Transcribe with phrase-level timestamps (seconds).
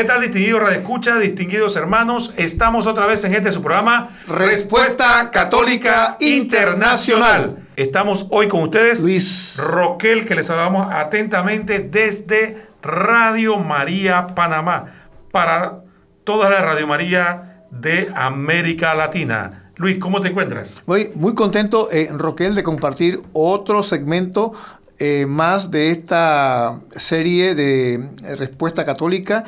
[0.00, 2.32] ¿Qué tal, distinguidos Radio Escucha, distinguidos hermanos?
[2.38, 7.68] Estamos otra vez en este su programa Respuesta Católica Internacional.
[7.76, 14.86] Estamos hoy con ustedes, Luis Roquel, que les saludamos atentamente desde Radio María Panamá,
[15.32, 15.82] para
[16.24, 19.70] toda la Radio María de América Latina.
[19.76, 20.82] Luis, ¿cómo te encuentras?
[20.86, 24.54] Muy, muy contento, eh, Roquel, de compartir otro segmento
[24.98, 28.06] eh, más de esta serie de
[28.36, 29.44] Respuesta Católica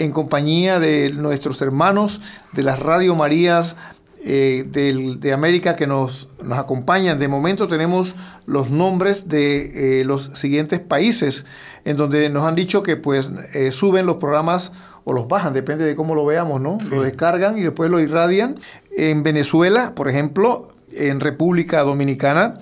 [0.00, 2.20] en compañía de nuestros hermanos
[2.52, 3.76] de las Radio Marías
[4.22, 7.18] eh, de América que nos, nos, acompañan.
[7.18, 8.14] De momento tenemos
[8.46, 11.44] los nombres de eh, los siguientes países
[11.84, 14.72] en donde nos han dicho que pues eh, suben los programas
[15.04, 16.78] o los bajan, depende de cómo lo veamos, ¿no?
[16.90, 18.58] Lo descargan y después lo irradian.
[18.96, 22.58] En Venezuela, por ejemplo, en República Dominicana,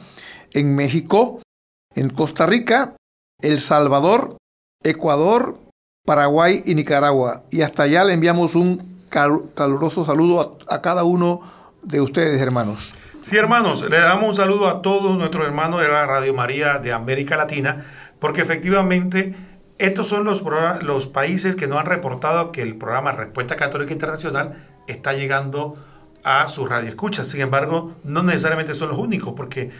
[0.53, 1.41] en México,
[1.95, 2.95] en Costa Rica,
[3.41, 4.37] El Salvador,
[4.85, 5.59] Ecuador,
[6.09, 7.43] Paraguay y Nicaragua.
[7.51, 11.43] Y hasta allá le enviamos un caluroso saludo a, cada uno
[11.83, 12.95] de ustedes, hermanos.
[13.21, 16.95] Sí, hermanos, le damos un saludo a todos nuestros hermanos de la Radio María de
[16.95, 17.85] América Latina,
[18.21, 19.35] porque efectivamente
[19.77, 20.43] estos son los,
[20.81, 25.77] los países que nos han reportado que el programa Respuesta Católica Internacional está llegando
[26.25, 27.23] a su radio escucha.
[27.23, 29.73] Sin embargo, no necesariamente son los únicos, porque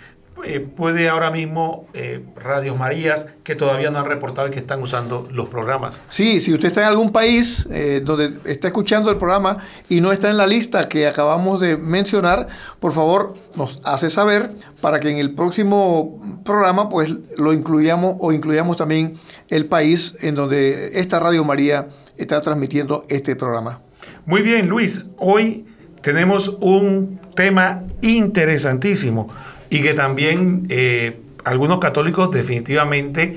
[0.49, 5.29] eh, puede ahora mismo eh, Radio Marías que todavía no han reportado que están usando
[5.31, 6.01] los programas.
[6.09, 9.59] Sí, si usted está en algún país eh, donde está escuchando el programa
[9.91, 12.49] y no está en la lista que acabamos de mencionar,
[12.81, 14.51] por favor nos hace saber
[14.81, 19.19] para que en el próximo programa pues lo incluyamos o incluyamos también
[19.51, 23.83] el país en donde esta Radio María está transmitiendo este programa.
[24.25, 25.67] Muy bien, Luis, hoy
[26.01, 29.29] tenemos un tema interesantísimo
[29.71, 33.37] y que también eh, algunos católicos definitivamente,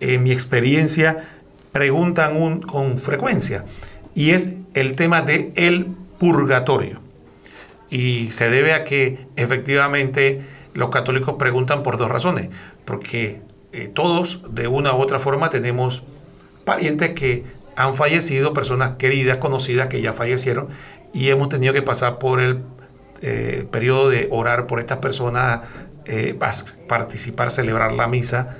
[0.00, 1.24] en mi experiencia,
[1.72, 3.64] preguntan con frecuencia,
[4.14, 5.86] y es el tema de el
[6.18, 7.00] purgatorio.
[7.90, 10.42] Y se debe a que efectivamente
[10.74, 12.48] los católicos preguntan por dos razones,
[12.84, 13.40] porque
[13.72, 16.02] eh, todos de una u otra forma tenemos
[16.64, 17.44] parientes que
[17.76, 20.68] han fallecido, personas queridas, conocidas que ya fallecieron,
[21.12, 22.60] y hemos tenido que pasar por el
[23.22, 25.60] eh, el periodo de orar por estas personas,
[26.04, 26.38] eh,
[26.88, 28.56] participar, celebrar la misa,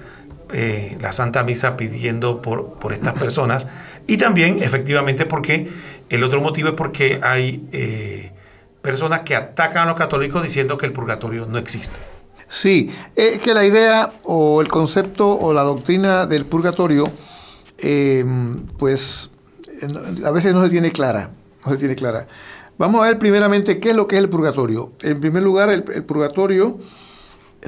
[0.52, 3.66] eh, la Santa Misa pidiendo por, por estas personas.
[4.06, 5.68] Y también, efectivamente, porque
[6.08, 8.32] el otro motivo es porque hay
[8.80, 11.96] personas que atacan a los católicos diciendo que el purgatorio no existe.
[12.48, 17.10] Sí, es que la idea o el concepto o la doctrina del purgatorio,
[18.78, 19.30] pues
[20.24, 21.30] a veces no se tiene clara,
[21.64, 22.28] no se tiene clara.
[22.78, 24.92] Vamos a ver primeramente qué es lo que es el purgatorio.
[25.02, 26.78] En primer lugar, el, purgatorio,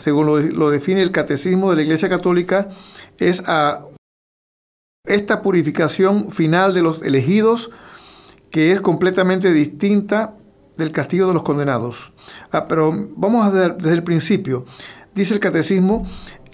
[0.03, 2.69] según lo, define el catecismo de la Iglesia Católica,
[3.19, 3.87] es a
[5.05, 7.71] esta purificación final de los elegidos
[8.51, 10.35] que es completamente distinta
[10.77, 12.13] del castigo de los condenados.
[12.53, 14.67] Ah, pero vamos a ver desde el principio.
[15.15, 16.07] Dice el catecismo,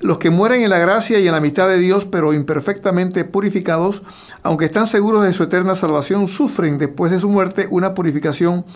[0.04, 4.02] los que mueren en la gracia y en la amistad de Dios, pero imperfectamente purificados,
[4.42, 8.66] aunque están seguros de su eterna salvación, sufren después de su muerte una purificación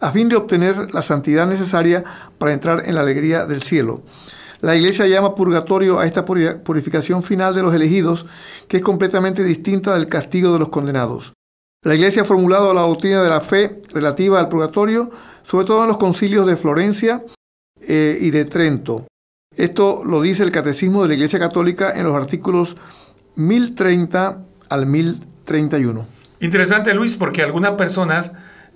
[0.00, 2.04] a fin de obtener la santidad necesaria
[2.36, 4.02] para entrar en la alegría del cielo.
[4.60, 8.26] La iglesia llama purgatorio a esta purificación final de los elegidos,
[8.68, 11.32] que es completamente distinta del castigo de los condenados.
[11.82, 15.10] La iglesia ha formulado la doctrina de la fe relativa al purgatorio,
[15.44, 17.24] sobre todo en los concilios de Florencia
[17.80, 19.06] eh, y de Trento.
[19.56, 22.76] Esto lo dice el Catecismo de la Iglesia Católica en los artículos
[23.36, 26.06] 1030 al 1031.
[26.40, 28.32] Interesante, Luis, porque algunas personas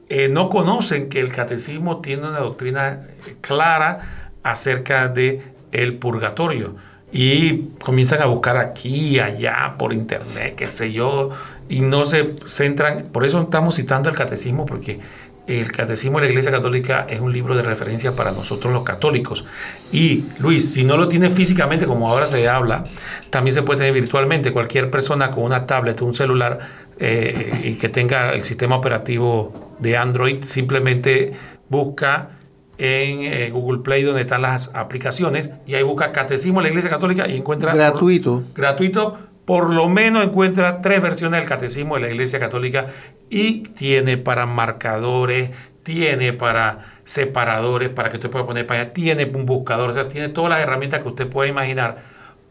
[0.08, 5.42] eh, no conocen que el Catecismo tiene una doctrina eh, clara acerca de
[5.72, 6.76] el purgatorio
[7.12, 11.30] y comienzan a buscar aquí allá por internet, qué sé yo,
[11.68, 15.00] y no se centran, por eso estamos citando el catecismo, porque
[15.48, 19.46] el Catecismo de la Iglesia Católica es un libro de referencia para nosotros los católicos.
[19.90, 22.84] Y Luis, si no lo tiene físicamente como ahora se habla,
[23.30, 24.52] también se puede tener virtualmente.
[24.52, 26.58] Cualquier persona con una tablet o un celular
[27.00, 31.32] eh, y que tenga el sistema operativo de Android simplemente
[31.70, 32.30] busca
[32.76, 36.90] en eh, Google Play donde están las aplicaciones y ahí busca Catecismo de la Iglesia
[36.90, 37.74] Católica y encuentra...
[37.74, 38.42] Gratuito.
[38.54, 39.18] gratuito
[39.48, 42.88] por lo menos encuentra tres versiones del catecismo de la Iglesia Católica
[43.30, 45.52] y tiene para marcadores,
[45.82, 50.06] tiene para separadores, para que usted pueda poner para allá, tiene un buscador, o sea,
[50.06, 51.96] tiene todas las herramientas que usted puede imaginar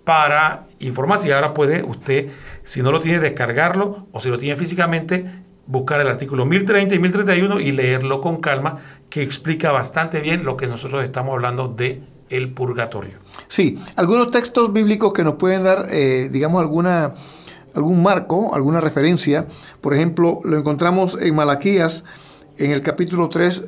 [0.05, 1.27] para informarse.
[1.27, 2.29] Y ahora puede usted,
[2.63, 5.23] si no lo tiene, descargarlo o si lo tiene físicamente,
[5.67, 8.79] buscar el artículo 1030 y 1031 y leerlo con calma,
[9.11, 13.19] que explica bastante bien lo que nosotros estamos hablando de el purgatorio.
[13.47, 17.13] Sí, algunos textos bíblicos que nos pueden dar, eh, digamos, alguna
[17.77, 19.47] algún marco, alguna referencia.
[19.81, 22.03] Por ejemplo, lo encontramos en Malaquías,
[22.57, 23.65] en el capítulo 3,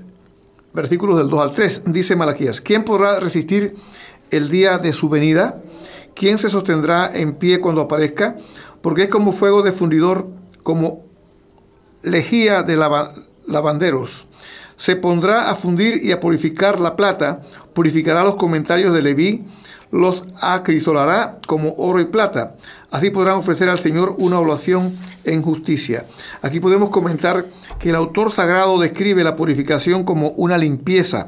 [0.74, 1.84] versículos del 2 al 3.
[1.86, 3.76] Dice Malaquías, ¿quién podrá resistir
[4.32, 5.62] el día de su venida?
[6.16, 8.36] ¿Quién se sostendrá en pie cuando aparezca?
[8.82, 10.28] Porque es como fuego de fundidor,
[10.64, 11.04] como
[12.02, 12.76] lejía de
[13.46, 14.26] lavanderos.
[14.76, 17.42] Se pondrá a fundir y a purificar la plata,
[17.80, 19.46] purificará los comentarios de Leví,
[19.90, 22.58] los acrisolará como oro y plata.
[22.92, 24.94] Así podrán ofrecer al Señor una oración
[25.24, 26.06] en justicia.
[26.42, 27.46] Aquí podemos comentar
[27.80, 31.28] que el autor sagrado describe la purificación como una limpieza.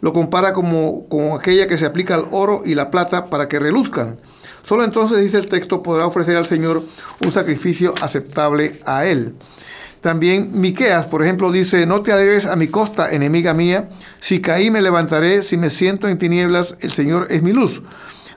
[0.00, 3.60] Lo compara como con aquella que se aplica al oro y la plata para que
[3.60, 4.18] reluzcan.
[4.64, 6.82] Solo entonces, dice el texto, podrá ofrecer al Señor
[7.24, 9.36] un sacrificio aceptable a Él.
[10.02, 13.88] También Miqueas, por ejemplo, dice, no te adheres a mi costa, enemiga mía,
[14.18, 17.82] si caí me levantaré, si me siento en tinieblas, el Señor es mi luz.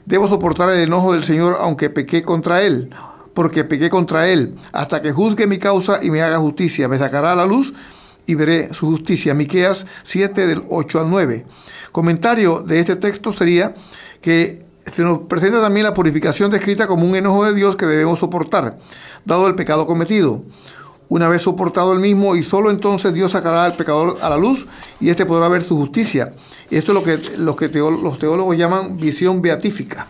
[0.05, 2.91] Debo soportar el enojo del Señor aunque pequé contra Él,
[3.33, 6.87] porque pequé contra Él, hasta que juzgue mi causa y me haga justicia.
[6.87, 7.73] Me sacará la luz
[8.27, 9.33] y veré su justicia.
[9.33, 11.47] Miqueas 7 del 8 al 9.
[11.91, 13.73] Comentario de este texto sería
[14.21, 14.63] que
[14.95, 18.77] se nos presenta también la purificación descrita como un enojo de Dios que debemos soportar,
[19.25, 20.43] dado el pecado cometido
[21.09, 24.67] una vez soportado el mismo, y solo entonces Dios sacará al pecador a la luz
[24.99, 26.33] y éste podrá ver su justicia.
[26.71, 30.07] Esto es lo que, los, que los teólogos llaman visión beatífica.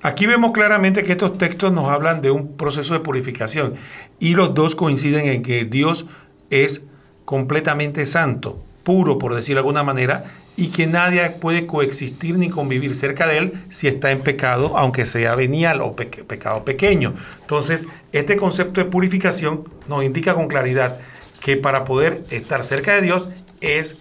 [0.00, 3.74] Aquí vemos claramente que estos textos nos hablan de un proceso de purificación
[4.20, 6.06] y los dos coinciden en que Dios
[6.50, 6.84] es
[7.24, 10.24] completamente santo, puro por decirlo de alguna manera,
[10.58, 15.06] y que nadie puede coexistir ni convivir cerca de él si está en pecado, aunque
[15.06, 17.14] sea venial o pecado pequeño.
[17.42, 20.98] Entonces, este concepto de purificación nos indica con claridad
[21.40, 23.28] que para poder estar cerca de Dios
[23.60, 23.98] es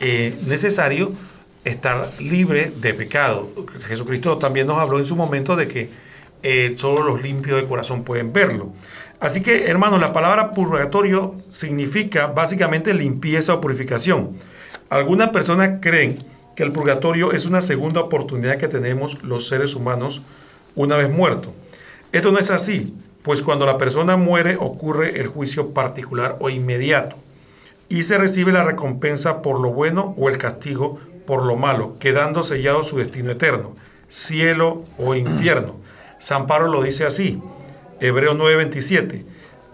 [0.00, 1.12] eh, necesario
[1.66, 3.46] estar libre de pecado.
[3.86, 5.90] Jesucristo también nos habló en su momento de que
[6.42, 8.72] eh, solo los limpios de corazón pueden verlo.
[9.20, 14.38] Así que, hermanos, la palabra purgatorio significa básicamente limpieza o purificación.
[14.90, 16.18] Algunas personas creen
[16.56, 20.22] que el purgatorio es una segunda oportunidad que tenemos los seres humanos
[20.74, 21.52] una vez muertos.
[22.10, 27.16] Esto no es así, pues cuando la persona muere ocurre el juicio particular o inmediato
[27.88, 32.42] y se recibe la recompensa por lo bueno o el castigo por lo malo, quedando
[32.42, 33.74] sellado su destino eterno,
[34.08, 35.76] cielo o infierno.
[36.18, 37.42] San Pablo lo dice así,
[38.00, 39.24] Hebreo 9:27,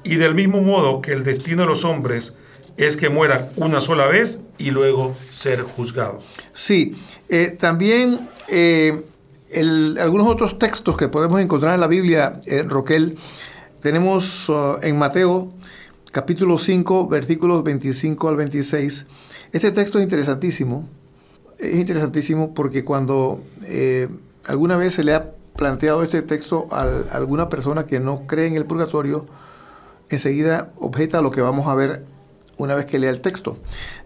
[0.02, 2.34] y del mismo modo que el destino de los hombres
[2.76, 6.24] es que mueran una sola vez y luego ser juzgados.
[6.52, 6.94] Sí,
[7.28, 9.04] eh, también eh,
[10.00, 13.16] algunos otros textos que podemos encontrar en la Biblia, eh, Roquel,
[13.80, 15.52] tenemos uh, en Mateo
[16.10, 19.06] capítulo 5, versículos 25 al 26.
[19.52, 20.88] Este texto es interesantísimo,
[21.58, 23.42] es interesantísimo porque cuando
[24.46, 28.56] alguna vez se le ha planteado este texto a alguna persona que no cree en
[28.56, 29.26] el purgatorio,
[30.08, 32.04] enseguida objeta lo que vamos a ver
[32.56, 33.58] una vez que lea el texto.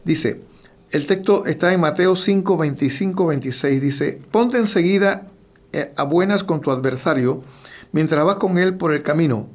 [0.05, 0.43] Dice,
[0.91, 3.83] el texto está en Mateo 5, 25, 26.
[3.83, 5.29] Dice, ponte enseguida
[5.73, 7.43] eh, a buenas con tu adversario
[7.93, 9.49] mientras vas con él por el camino.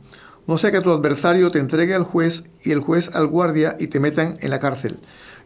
[0.46, 3.88] No sea que tu adversario te entregue al juez y el juez al guardia y
[3.88, 5.00] te metan en la cárcel.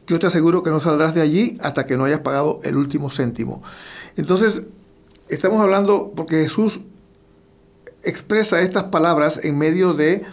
[0.08, 3.10] Yo te aseguro que no saldrás de allí hasta que no hayas pagado el último
[3.10, 3.62] céntimo.
[4.16, 4.64] Entonces,
[5.30, 6.82] estamos hablando porque Jesús
[8.04, 10.24] expresa estas palabras en medio de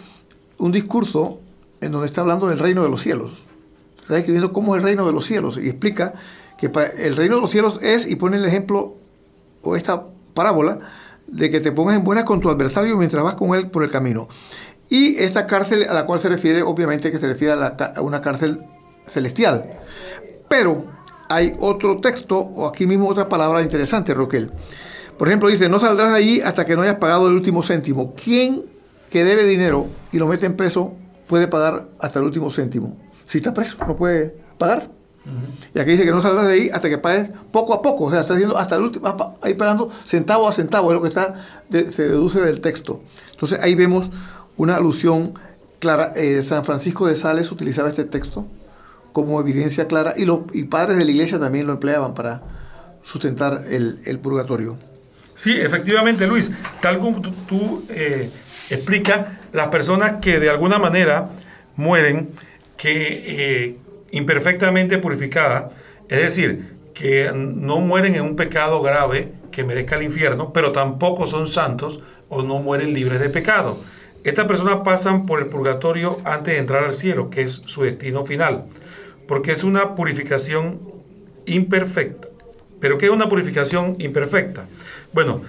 [0.59, 1.40] un discurso
[1.84, 3.32] en donde está hablando del reino de los cielos.
[4.00, 6.14] Está escribiendo cómo es el reino de los cielos y explica
[6.58, 8.94] que el reino de los cielos es, y pone el ejemplo
[9.62, 10.78] o esta parábola,
[11.26, 13.90] de que te pongas en buenas con tu adversario mientras vas con él por el
[13.90, 14.28] camino.
[14.88, 18.62] Y esta cárcel a la cual se refiere, obviamente que se refiere a, una cárcel
[19.06, 19.80] celestial.
[20.48, 20.84] Pero
[21.28, 24.52] hay otro texto, o aquí mismo otra palabra interesante, Roquel.
[25.18, 28.14] Por ejemplo, dice, no saldrás de allí hasta que no hayas pagado el último céntimo.
[28.14, 28.62] ¿Quién
[29.10, 30.94] que debe dinero y lo mete en preso
[31.26, 32.96] puede pagar hasta el último céntimo.
[33.26, 34.88] Si está preso, no puede pagar.
[35.74, 38.04] Y aquí dice que no saldrás de ahí hasta que pagues poco a poco.
[38.04, 41.08] O sea, está diciendo hasta el último, ahí pagando centavo a centavo, es lo que
[41.08, 41.34] está,
[41.70, 43.02] se deduce del texto.
[43.32, 44.10] Entonces ahí vemos
[44.56, 45.32] una alusión
[45.78, 46.12] clara.
[46.14, 48.46] Eh, San Francisco de Sales utilizaba este texto
[49.12, 52.42] como evidencia clara y los padres de la iglesia también lo empleaban para
[53.02, 54.76] sustentar el, purgatorio.
[55.34, 56.50] Sí, efectivamente, Luis,
[56.80, 58.30] tal como tú, eh,
[58.71, 61.30] explicas, las personas que de alguna manera
[61.76, 62.30] mueren
[62.76, 63.76] que eh,
[64.11, 65.73] imperfectamente purificadas,
[66.09, 71.26] es decir, que no mueren en un pecado grave que merezca el infierno, pero tampoco
[71.26, 73.78] son santos o no mueren libres de pecado.
[74.23, 78.25] Estas personas pasan por el purgatorio antes de entrar al cielo, que es su destino
[78.25, 78.64] final,
[79.28, 80.80] porque es una purificación
[81.47, 82.28] imperfecta.
[82.80, 84.66] ¿Pero qué es una purificación imperfecta?
[85.12, 85.42] Bueno,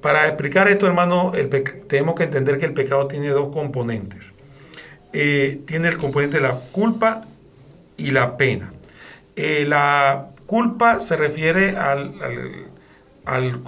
[0.00, 1.32] para explicar esto, hermano,
[1.88, 4.32] tenemos que entender que el pecado tiene dos componentes.
[5.12, 7.22] Eh, tiene el componente de la culpa
[7.96, 8.72] y la pena.
[9.36, 12.12] Eh, la culpa se refiere al,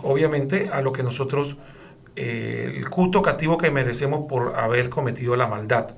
[0.02, 1.56] obviamente, a lo que nosotros,
[2.16, 5.90] eh, el justo castigo que merecemos por haber cometido la maldad.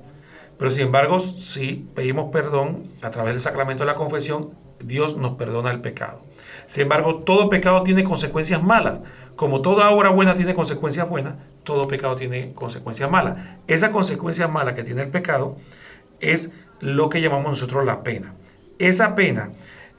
[0.57, 5.33] Pero sin embargo, si pedimos perdón a través del sacramento de la confesión, Dios nos
[5.33, 6.21] perdona el pecado.
[6.67, 8.99] Sin embargo, todo pecado tiene consecuencias malas.
[9.35, 13.37] Como toda obra buena tiene consecuencias buenas, todo pecado tiene consecuencias malas.
[13.67, 15.57] Esa consecuencia mala que tiene el pecado
[16.19, 18.33] es lo que llamamos nosotros la pena.
[18.79, 19.51] Esa pena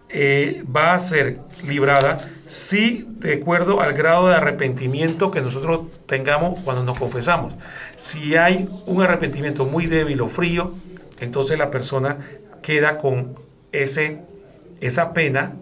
[0.09, 6.61] eh, va a ser librada si de acuerdo al grado de arrepentimiento que nosotros tengamos
[6.61, 7.55] cuando nos confesamos.
[7.97, 10.73] Si hay un arrepentimiento muy débil o frío,
[11.21, 12.19] entonces la persona
[12.63, 13.35] queda con
[13.73, 14.21] ese,
[14.81, 15.55] esa pena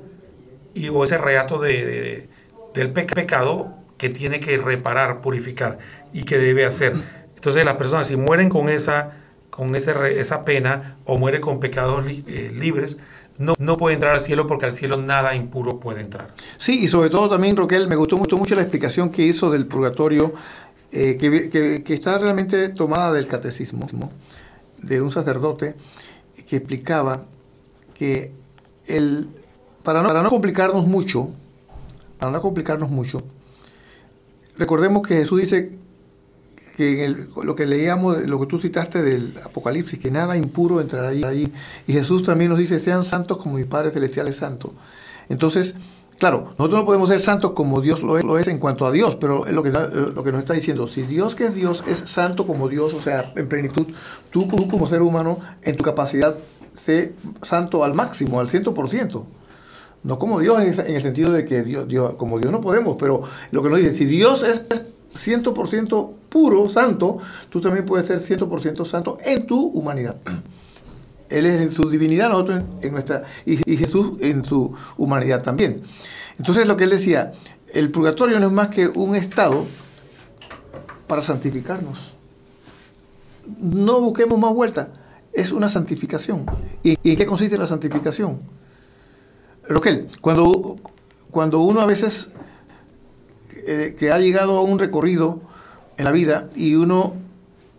[0.74, 2.28] y, o ese reato de,
[2.74, 5.78] del pecado que tiene que reparar, purificar
[6.12, 6.92] y que debe hacer.
[7.36, 9.12] Entonces las personas si mueren con esa,
[9.50, 12.96] con ese, esa pena o mueren con pecados eh, libres,
[13.38, 16.34] no, no, puede entrar al cielo porque al cielo nada impuro puede entrar.
[16.58, 20.34] Sí, y sobre todo también, Roquel, me gustó, mucho la explicación que hizo del purgatorio,
[20.92, 23.88] eh, que, que, está realmente tomada del catecismo,
[24.78, 25.74] de un sacerdote
[26.46, 27.24] que explicaba
[27.94, 28.32] que
[28.86, 29.28] el,
[29.82, 31.30] para, no, para no complicarnos mucho,
[32.22, 33.20] para no complicarnos mucho,
[34.56, 35.72] recordemos que Jesús dice
[36.76, 41.52] que lo que leíamos, lo que tú citaste del Apocalipsis, que nada impuro entrará allí.
[41.88, 44.72] Y Jesús también nos dice, sean santos como mi Padre Celestial es santo.
[45.30, 45.74] Entonces,
[46.20, 49.44] claro, nosotros no podemos ser santos como Dios lo es, en cuanto a Dios, pero
[49.46, 50.86] es lo que, lo que nos está diciendo.
[50.86, 53.88] Si Dios que es Dios es santo como Dios, o sea, en plenitud,
[54.30, 56.36] tú, como ser humano, en tu capacidad,
[56.76, 59.24] sé santo al máximo, al 100%.
[60.04, 63.22] No como Dios en, el sentido de que Dios, Dios, como Dios no podemos, pero
[63.50, 64.64] lo que nos dice, si Dios es
[65.14, 67.18] 100% puro, santo,
[67.50, 70.16] tú también puedes ser 100% santo en tu humanidad.
[71.28, 75.82] Él es en su divinidad, nosotros en, nuestra, y, Jesús en su humanidad también.
[76.38, 77.32] Entonces lo que él decía,
[77.72, 79.64] el purgatorio no es más que un estado
[81.06, 82.12] para santificarnos.
[83.58, 84.90] No busquemos más vuelta,
[85.32, 86.44] es una santificación.
[86.82, 88.38] ¿Y, en qué consiste la santificación?
[89.68, 90.78] Roquel, cuando,
[91.30, 92.32] cuando uno a veces
[93.66, 95.40] eh, que ha llegado a un recorrido
[95.96, 97.14] en la vida y uno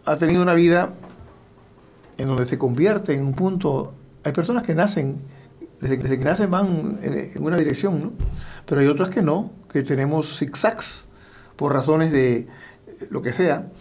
[0.05, 0.93] ha tenido una vida
[2.17, 3.93] en donde se convierte en un punto.
[4.23, 5.17] Hay personas que nacen,
[5.81, 8.13] desde, que nacen van en, una dirección,
[8.65, 11.05] pero hay otras que no, que tenemos zigzags
[11.55, 12.47] por razones de
[13.09, 13.71] lo que sea.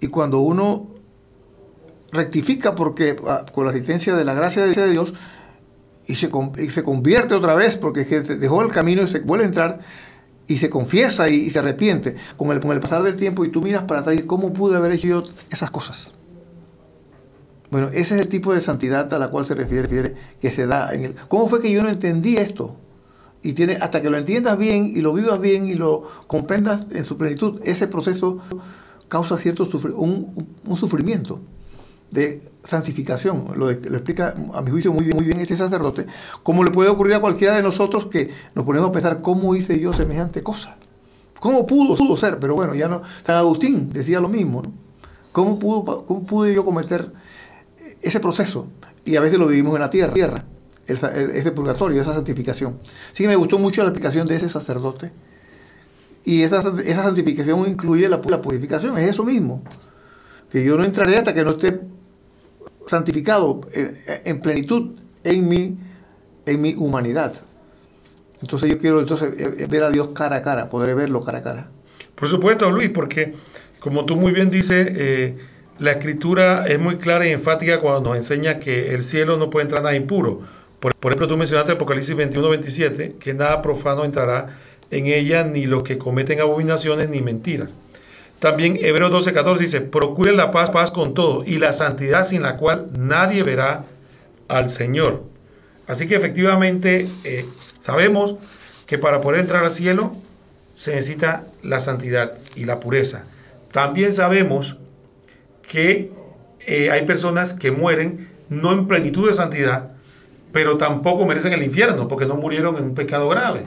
[0.00, 0.88] Y cuando uno
[2.12, 5.14] rectifica porque ah, con la asistencia de la gracia de Dios
[6.06, 9.48] y se, y se convierte otra vez porque dejó el camino y se vuelve a
[9.48, 9.78] entrar,
[10.46, 13.60] y se confiesa y, se arrepiente con el, con el pasar del tiempo y tú
[13.60, 16.14] miras para atrás y cómo pude haber hecho yo esas cosas.
[17.70, 20.94] Bueno, ese es el tipo de santidad a la cual se refiere, que se da
[20.94, 21.14] en el...
[21.28, 22.76] ¿Cómo fue que yo no entendí esto?
[23.42, 27.04] Y tiene, hasta que lo entiendas bien y lo vivas bien y lo comprendas en
[27.04, 28.38] su plenitud, ese proceso
[29.08, 31.40] causa cierto un, un sufrimiento
[32.10, 33.52] de santificación.
[33.56, 36.06] Lo, explica a mi juicio muy bien, muy bien este sacerdote.
[36.42, 39.78] Como le puede ocurrir a cualquiera de nosotros que nos ponemos a pensar cómo hice
[39.78, 40.76] yo semejante cosa.
[41.40, 42.38] ¿Cómo pudo, pudo ser?
[42.38, 43.02] Pero bueno, ya no.
[43.24, 44.62] San Agustín decía lo mismo.
[45.32, 47.12] ¿Cómo, pudo, ¿Cómo pude yo cometer
[48.00, 48.68] ese proceso?
[49.04, 50.44] Y a veces lo vivimos en la tierra, tierra
[50.86, 52.78] ese purgatorio, esa santificación.
[53.12, 55.12] Sí que me gustó mucho la explicación de ese sacerdote.
[56.24, 59.62] Y esa, esa santificación incluye la purificación, es eso mismo.
[60.50, 61.80] Que yo no entraré hasta que no esté
[62.86, 64.92] santificado eh, en, plenitud
[65.24, 65.76] en mi,
[66.46, 67.34] en mi humanidad.
[68.40, 71.38] Entonces yo quiero entonces eh, eh, ver a Dios cara a cara, poder verlo cara
[71.38, 71.68] a cara.
[72.14, 73.34] Por supuesto, Luis, porque
[73.80, 75.36] como tú muy bien dices,
[75.78, 79.64] la escritura es muy clara y enfática cuando nos enseña que el cielo no puede
[79.64, 80.40] entrar nada impuro.
[80.80, 84.58] Por, por ejemplo, tú mencionaste Apocalipsis 21, 27, que nada profano entrará
[84.90, 87.68] en ella, ni los que cometen abominaciones ni mentiras.
[88.38, 92.42] También Hebreos 12, 14 dice, procuren la paz, paz con todo y la santidad sin
[92.42, 93.84] la cual nadie verá
[94.48, 95.24] al Señor.
[95.86, 97.46] Así que efectivamente eh,
[97.80, 98.34] sabemos
[98.86, 100.12] que para poder entrar al cielo
[100.76, 103.24] se necesita la santidad y la pureza.
[103.72, 104.76] También sabemos
[105.62, 106.12] que
[106.60, 109.92] eh, hay personas que mueren no en plenitud de santidad,
[110.52, 113.64] pero tampoco merecen el infierno porque no murieron en un pecado grave.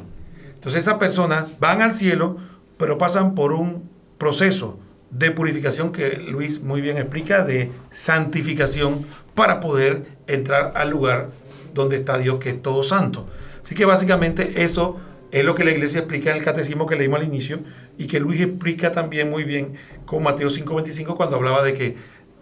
[0.54, 2.38] Entonces esas personas van al cielo,
[2.78, 4.78] pero pasan por un proceso
[5.10, 11.30] de purificación que Luis muy bien explica, de santificación para poder entrar al lugar
[11.74, 13.28] donde está Dios, que es todo santo.
[13.64, 14.98] Así que básicamente eso
[15.32, 17.60] es lo que la iglesia explica en el catecismo que leímos al inicio
[17.98, 19.74] y que Luis explica también muy bien
[20.06, 21.98] con Mateo 5:25 cuando hablaba de que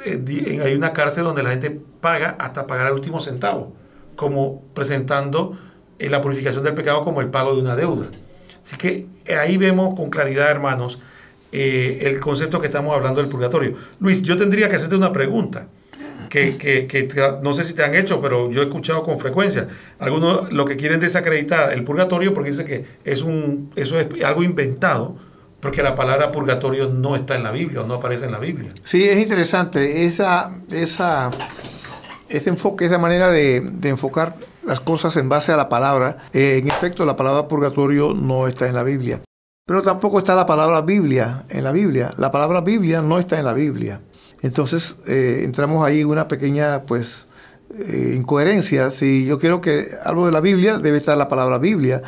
[0.06, 3.74] eh, hay una cárcel donde la gente paga hasta pagar el último centavo,
[4.16, 5.58] como presentando
[6.00, 8.08] eh, la purificación del pecado como el pago de una deuda.
[8.64, 9.06] Así que
[9.40, 11.00] ahí vemos con claridad, hermanos,
[11.52, 13.76] eh, el concepto que estamos hablando del purgatorio.
[14.00, 15.68] Luis, yo tendría que hacerte una pregunta.
[16.30, 17.08] Que, que, que,
[17.42, 19.70] no sé si te han hecho, pero yo he escuchado con frecuencia.
[19.98, 24.44] Algunos lo que quieren desacreditar el purgatorio porque dicen que es un, eso es algo
[24.44, 25.16] inventado,
[25.62, 28.72] porque la palabra purgatorio no está en la Biblia, no aparece en la Biblia.
[28.84, 31.32] Sí, es interesante esa, esa,
[32.28, 34.36] ese enfoque, esa manera de, de enfocar
[34.68, 36.18] las cosas en base a la palabra.
[36.34, 39.22] Eh, en efecto, la palabra purgatorio no está en la Biblia.
[39.68, 42.10] Pero tampoco está la palabra Biblia en la Biblia.
[42.18, 44.00] La palabra Biblia no está en la Biblia.
[44.42, 47.28] Entonces eh, entramos ahí en una pequeña pues
[47.78, 48.92] eh, incoherencia.
[48.92, 52.02] Si yo quiero que algo de la Biblia, debe estar la palabra Biblia.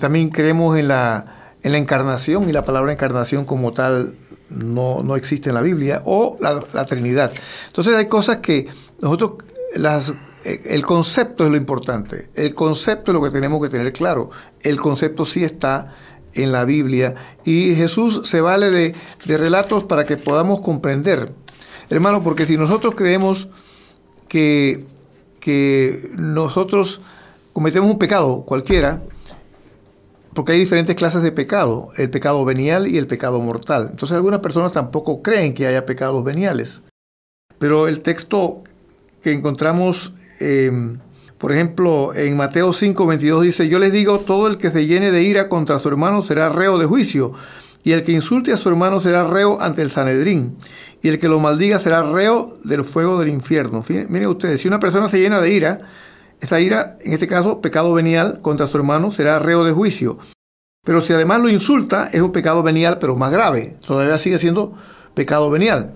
[0.00, 4.16] también creemos en la, en la encarnación y la palabra encarnación como tal
[4.48, 6.02] no, no existe en la Biblia.
[6.06, 7.32] O la, la Trinidad.
[7.68, 8.66] Entonces hay cosas que
[9.00, 9.34] nosotros
[9.76, 10.12] las
[10.44, 12.28] eh, el concepto es lo importante.
[12.34, 14.30] El concepto es lo que tenemos que tener claro.
[14.60, 15.94] El concepto sí está
[16.34, 17.14] en la Biblia
[17.44, 18.94] y Jesús se vale de,
[19.26, 21.32] relatos para que podamos comprender.
[21.88, 23.48] Hermano, porque si nosotros creemos
[24.28, 24.84] que,
[25.40, 27.00] que nosotros
[27.52, 29.02] cometemos un pecado cualquiera,
[30.34, 33.88] porque hay diferentes clases de pecado, el pecado venial y el pecado mortal.
[33.90, 36.82] Entonces algunas personas tampoco creen que haya pecados veniales.
[37.58, 38.62] Pero el texto
[39.22, 40.98] que encontramos Em,
[41.40, 45.10] por ejemplo, en Mateo 5, 22 dice, yo les digo, todo el que se llene
[45.10, 47.32] de ira contra su hermano será reo de juicio,
[47.82, 50.58] y el que insulte a su hermano será reo ante el Sanedrín,
[51.02, 53.82] y el que lo maldiga será reo del fuego del infierno.
[53.88, 55.80] Miren ustedes, si una persona se llena de ira,
[56.42, 60.18] esta ira, en este caso, pecado venial contra su hermano, será reo de juicio.
[60.84, 63.78] Pero si además lo insulta, es un pecado venial, pero más grave.
[63.86, 64.74] Todavía sigue siendo
[65.14, 65.94] pecado venial.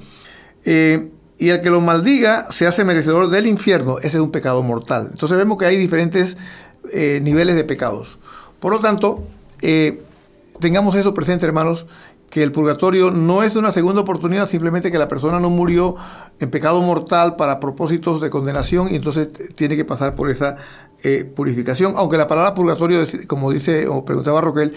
[0.65, 1.11] Eh,
[1.45, 5.09] y el que lo maldiga se hace merecedor del infierno, ese es un pecado mortal.
[5.11, 6.39] Entonces vemos que hay diferentes
[6.91, 8.19] eh, niveles de pecados.
[8.61, 9.23] Por lo tanto,
[9.61, 10.03] eh,
[10.59, 11.85] tengamos eso presente, hermanos,
[12.31, 15.97] que el purgatorio no es una segunda oportunidad, simplemente que la persona no murió
[16.41, 20.57] en pecado mortal para propósitos de condenación y entonces tiene que pasar por esa
[21.03, 21.93] eh, purificación.
[21.99, 24.75] Aunque la palabra purgatorio, como dice o preguntaba Roquel,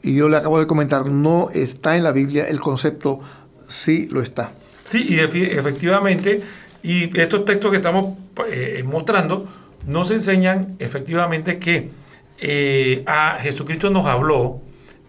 [0.00, 3.18] y yo le acabo de comentar, no está en la Biblia, el concepto
[3.66, 4.52] sí lo está.
[4.84, 6.42] Sí, y efectivamente,
[6.82, 8.16] y estos textos que estamos
[8.50, 9.48] eh, mostrando
[9.86, 11.90] nos enseñan efectivamente que
[12.38, 14.60] eh, a Jesucristo nos habló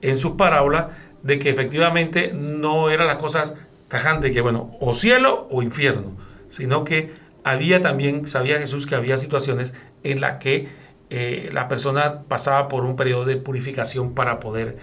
[0.02, 0.88] en sus parábolas
[1.24, 3.56] de que efectivamente no eran las cosas
[3.88, 6.16] tajantes, que bueno, o cielo o infierno,
[6.50, 7.12] sino que
[7.44, 10.68] había también, sabía Jesús que había situaciones en las que
[11.10, 14.78] eh, la persona pasaba por un periodo de purificación para poder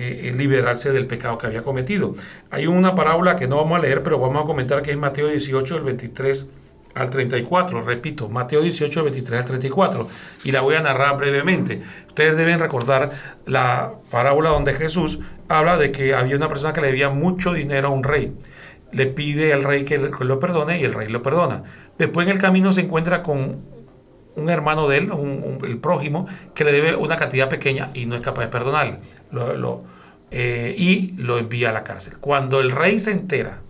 [0.00, 2.14] eh, liberarse del pecado que había cometido.
[2.50, 5.26] Hay una parábola que no vamos a leer, pero vamos a comentar que es Mateo
[5.26, 6.46] 18, del 23
[6.94, 7.80] al 34.
[7.82, 10.08] Repito, Mateo 18, del 23 al 34.
[10.44, 11.82] Y la voy a narrar brevemente.
[12.06, 13.10] Ustedes deben recordar
[13.44, 17.88] la parábola donde Jesús habla de que había una persona que le debía mucho dinero
[17.88, 18.32] a un rey.
[18.92, 21.64] Le pide al rey que lo perdone y el rey lo perdona.
[21.98, 23.77] Después en el camino se encuentra con
[24.38, 25.10] un hermano de él,
[25.62, 28.98] el prójimo, que le debe una cantidad pequeña y no es capaz de perdonarle.
[30.30, 32.18] Eh, y lo envía a la cárcel.
[32.20, 33.62] Cuando el rey se entera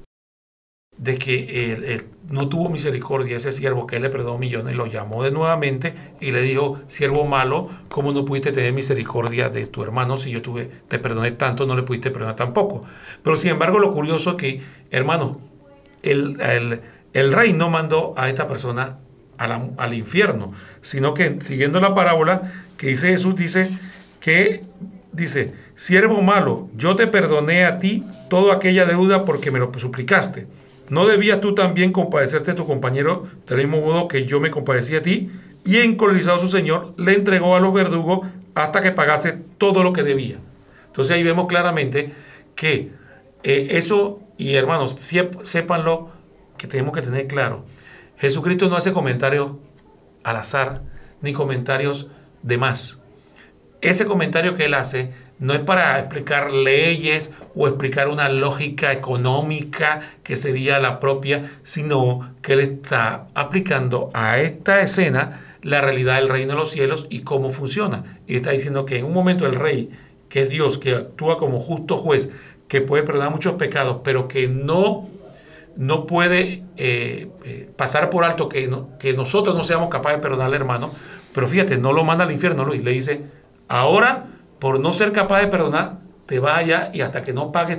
[0.97, 5.23] de que él, no tuvo misericordia ese siervo que él le perdonó millones, lo llamó
[5.23, 10.17] de nuevamente y le dijo, siervo malo, ¿cómo no pudiste tener misericordia de tu hermano
[10.17, 12.85] si yo tuve, te perdoné tanto, no le pudiste perdonar tampoco?
[13.23, 15.33] Pero sin embargo lo curioso es que, hermano,
[16.03, 16.81] el,
[17.13, 18.99] el, rey no mandó a esta persona
[19.39, 23.71] al infierno, sino que siguiendo la parábola que dice Jesús, dice
[24.21, 24.65] que,
[25.13, 30.47] dice, siervo malo, yo te perdoné a ti toda aquella deuda porque me lo suplicaste.
[30.91, 34.97] ¿No debías tú también compadecerte a tu compañero del mismo modo que yo me compadecí
[34.97, 35.31] a ti?
[35.65, 40.03] Y encolonizado su señor, le entregó a los verdugos hasta que pagase todo lo que
[40.03, 40.39] debía.
[40.87, 42.13] Entonces ahí vemos claramente
[42.55, 42.91] que
[43.43, 44.97] eh, eso, y hermanos,
[45.43, 46.11] sépanlo,
[46.57, 47.65] que tenemos que tener claro,
[48.19, 49.53] Jesucristo no hace comentarios
[50.25, 50.83] al azar,
[51.21, 52.09] ni comentarios
[52.43, 53.03] de más.
[53.81, 60.01] Ese comentario que él hace no es para explicar leyes o explicar una lógica económica
[60.25, 66.29] que sería la propia, sino que él está aplicando a esta escena la realidad del
[66.29, 68.19] reino de los cielos y cómo funciona.
[68.27, 69.91] Y está diciendo que en un momento el rey,
[70.29, 72.31] que es Dios, que actúa como justo juez,
[72.67, 75.09] que puede perdonar muchos pecados, pero que no
[75.79, 80.57] no puede eh, eh, pasar por alto que, que nosotros no seamos capaces de perdonarle,
[80.57, 80.91] hermano.
[81.33, 82.83] Pero fíjate, no lo manda al infierno, Luis.
[82.83, 83.23] Le dice,
[83.69, 84.27] ahora
[84.59, 87.79] por no ser capaz de perdonar, te vaya y hasta que no pagues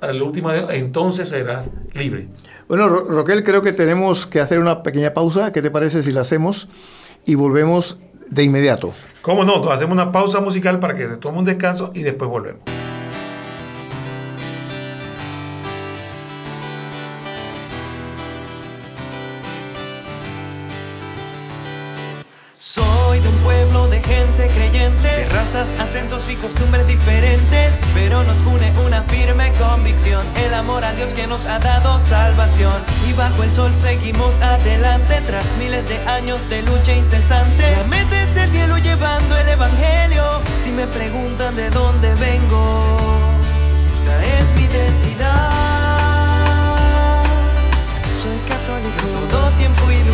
[0.00, 2.28] al último día, entonces serás libre.
[2.68, 5.52] Bueno, Roquel, creo que tenemos que hacer una pequeña pausa.
[5.52, 6.68] ¿Qué te parece si la hacemos?
[7.24, 7.98] Y volvemos
[8.28, 8.92] de inmediato.
[9.22, 9.70] ¿Cómo no?
[9.70, 12.62] Hacemos una pausa musical para que tome un descanso y después volvemos.
[25.80, 31.26] Acentos y costumbres diferentes, pero nos une una firme convicción, el amor a Dios que
[31.26, 32.82] nos ha dado salvación.
[33.08, 37.76] Y bajo el sol seguimos adelante, tras miles de años de lucha incesante.
[37.76, 40.22] La meta el cielo llevando el evangelio.
[40.62, 42.96] Si me preguntan de dónde vengo,
[43.90, 45.50] esta es mi identidad.
[48.22, 50.07] Soy católico, todo tiempo y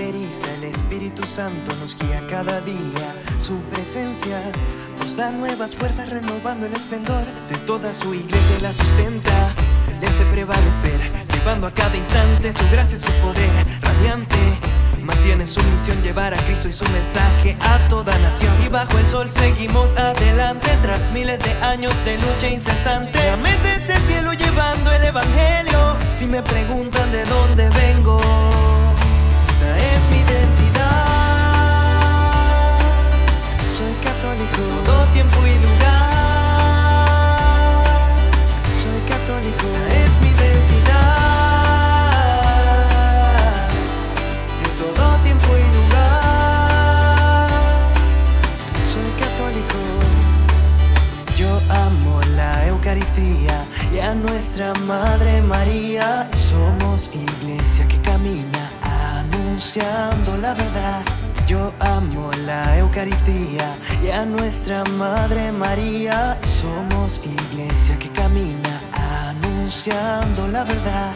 [0.00, 4.40] el Espíritu Santo nos guía cada día, su presencia
[5.00, 9.52] nos da nuevas fuerzas renovando el esplendor de toda su iglesia la sustenta,
[10.00, 11.00] le hace prevalecer,
[11.34, 14.36] llevando a cada instante su gracia y su poder radiante.
[15.02, 18.54] Mantiene su misión llevar a Cristo y su mensaje a toda nación.
[18.64, 23.18] Y bajo el sol seguimos adelante tras miles de años de lucha incesante.
[23.42, 25.96] Mente es el cielo llevando el evangelio.
[26.16, 28.57] Si me preguntan de dónde vengo
[54.08, 56.28] a nuestra Madre María.
[56.34, 57.27] Somos camina
[59.68, 61.02] anunciando la verdad.
[61.46, 63.68] Yo amo la Eucaristía
[64.02, 66.38] y a nuestra Madre María.
[66.46, 68.80] Somos iglesia que camina
[69.28, 71.12] anunciando la verdad.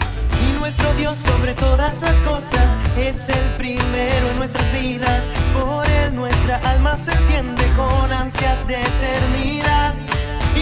[0.46, 5.22] Y nuestro Dios sobre todas las cosas es el primero en nuestras vidas.
[5.54, 9.94] Por él nuestra alma se enciende con ansias de eternidad.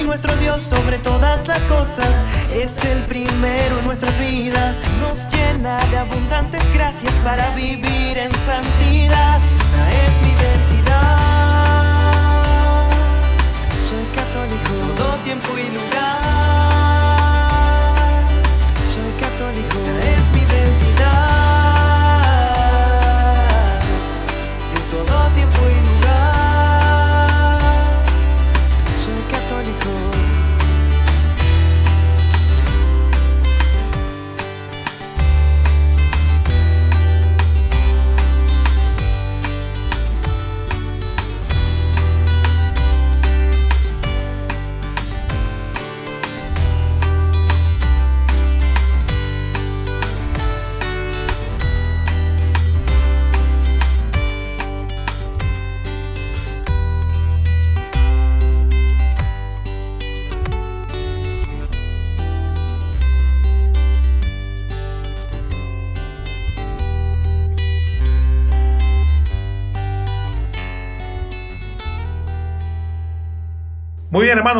[0.00, 2.08] Y nuestro Dios sobre todas las cosas
[2.50, 4.76] es el primero en nuestras vidas.
[5.00, 9.40] Nos llena de abundantes gracias para vivir en santidad.
[9.58, 11.18] Esta es mi identidad.
[13.88, 16.69] Soy católico, todo tiempo y lugar.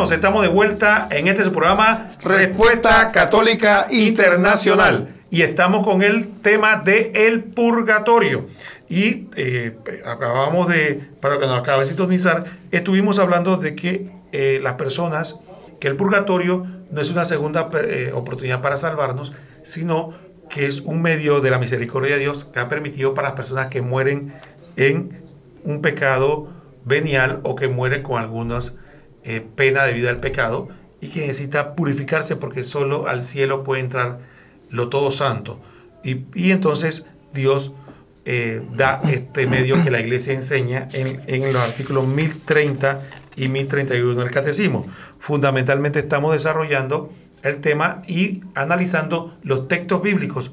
[0.01, 5.09] Hermanos, estamos de vuelta en este programa Respuesta Católica Internacional.
[5.29, 8.47] Y estamos con el tema de el purgatorio.
[8.89, 14.59] Y eh, acabamos de, para que nos acabe de sintonizar, estuvimos hablando de que eh,
[14.63, 15.35] las personas,
[15.79, 20.13] que el purgatorio no es una segunda eh, oportunidad para salvarnos, sino
[20.49, 23.67] que es un medio de la misericordia de Dios que ha permitido para las personas
[23.67, 24.33] que mueren
[24.77, 25.21] en
[25.63, 26.47] un pecado
[26.85, 28.73] venial o que mueren con algunas
[29.23, 34.19] eh, pena debido al pecado y que necesita purificarse porque solo al cielo puede entrar
[34.69, 35.59] lo todo santo.
[36.03, 37.73] Y, y entonces Dios
[38.23, 43.01] eh, da este medio que la iglesia enseña en, en, los artículos 1030
[43.35, 44.85] y 1031 del catecismo.
[45.19, 50.51] Fundamentalmente estamos desarrollando el tema y analizando los textos bíblicos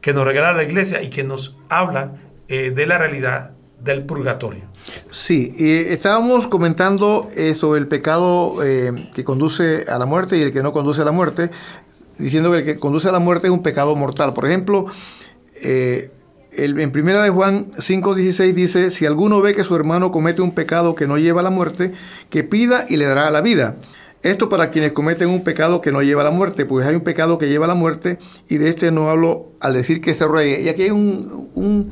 [0.00, 3.52] que nos regala la iglesia y que nos hablan eh, de la realidad
[3.82, 4.62] del purgatorio.
[5.10, 10.52] Sí, estábamos comentando eh, sobre el pecado eh, que conduce a la muerte y el
[10.52, 11.50] que no conduce a la muerte,
[12.18, 14.34] diciendo que el que conduce a la muerte es un pecado mortal.
[14.34, 14.86] Por ejemplo,
[15.62, 16.10] eh,
[16.52, 20.94] en primera de Juan 5:16 dice, si alguno ve que su hermano comete un pecado
[20.94, 21.92] que no lleva a la muerte,
[22.28, 23.76] que pida y le dará la vida.
[24.22, 27.00] Esto para quienes cometen un pecado que no lleva a la muerte, pues hay un
[27.00, 28.18] pecado que lleva a la muerte
[28.50, 30.60] y de este no hablo al decir que se ruegue.
[30.60, 31.90] Y aquí hay un,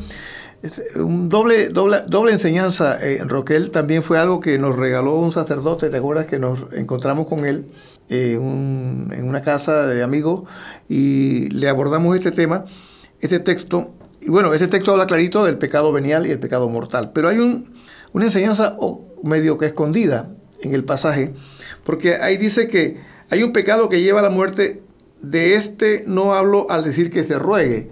[0.97, 2.99] un doble, doble, doble enseñanza.
[3.01, 7.27] Eh, Roquel también fue algo que nos regaló un sacerdote, ¿te acuerdas que nos encontramos
[7.27, 7.67] con él
[8.09, 10.43] eh, en una casa de amigos
[10.89, 12.65] y le abordamos este tema,
[13.21, 13.95] este texto?
[14.21, 17.39] Y bueno, este texto habla clarito del pecado venial y el pecado mortal, pero hay
[17.39, 17.73] un-
[18.13, 18.77] una enseñanza
[19.23, 20.31] medio que escondida
[20.63, 21.35] en el pasaje,
[21.85, 24.83] porque ahí dice que hay un pecado que lleva a la muerte,
[25.23, 27.91] de este no hablo al decir que se ruegue.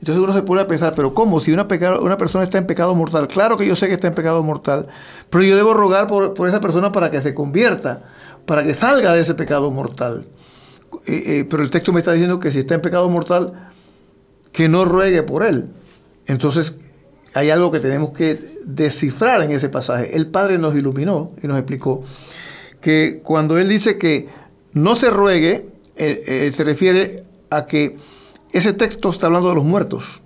[0.00, 1.40] Entonces uno se pone a pensar, pero ¿cómo?
[1.40, 4.42] Si una, persona está en pecado mortal, claro que yo sé que está en pecado
[4.44, 4.86] mortal,
[5.28, 8.04] pero yo debo rogar por, esa persona para que se convierta,
[8.46, 10.26] para que salga de ese pecado mortal.
[11.06, 13.70] Eh, eh, pero el texto me está diciendo que si está en pecado mortal,
[14.52, 15.66] que no ruegue por él.
[16.26, 16.74] Entonces
[17.34, 20.16] hay algo que tenemos que descifrar en ese pasaje.
[20.16, 22.04] El Padre nos iluminó y nos explicó
[22.80, 24.28] que cuando Él dice que
[24.72, 27.96] no se ruegue, eh, se refiere a que
[28.52, 30.22] ese texto está hablando de los muertos,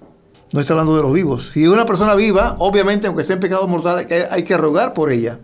[0.53, 1.51] no está hablando de los vivos.
[1.51, 5.39] Si una persona viva, obviamente, aunque esté en pecado mortal, hay que, rogar por ella.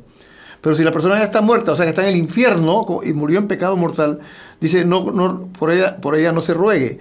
[0.61, 3.13] Pero si la persona ya está muerta, o sea que está en el infierno y
[3.13, 4.21] murió en pecado mortal,
[4.61, 6.99] dice, no, no, por, ella, no se ruegue.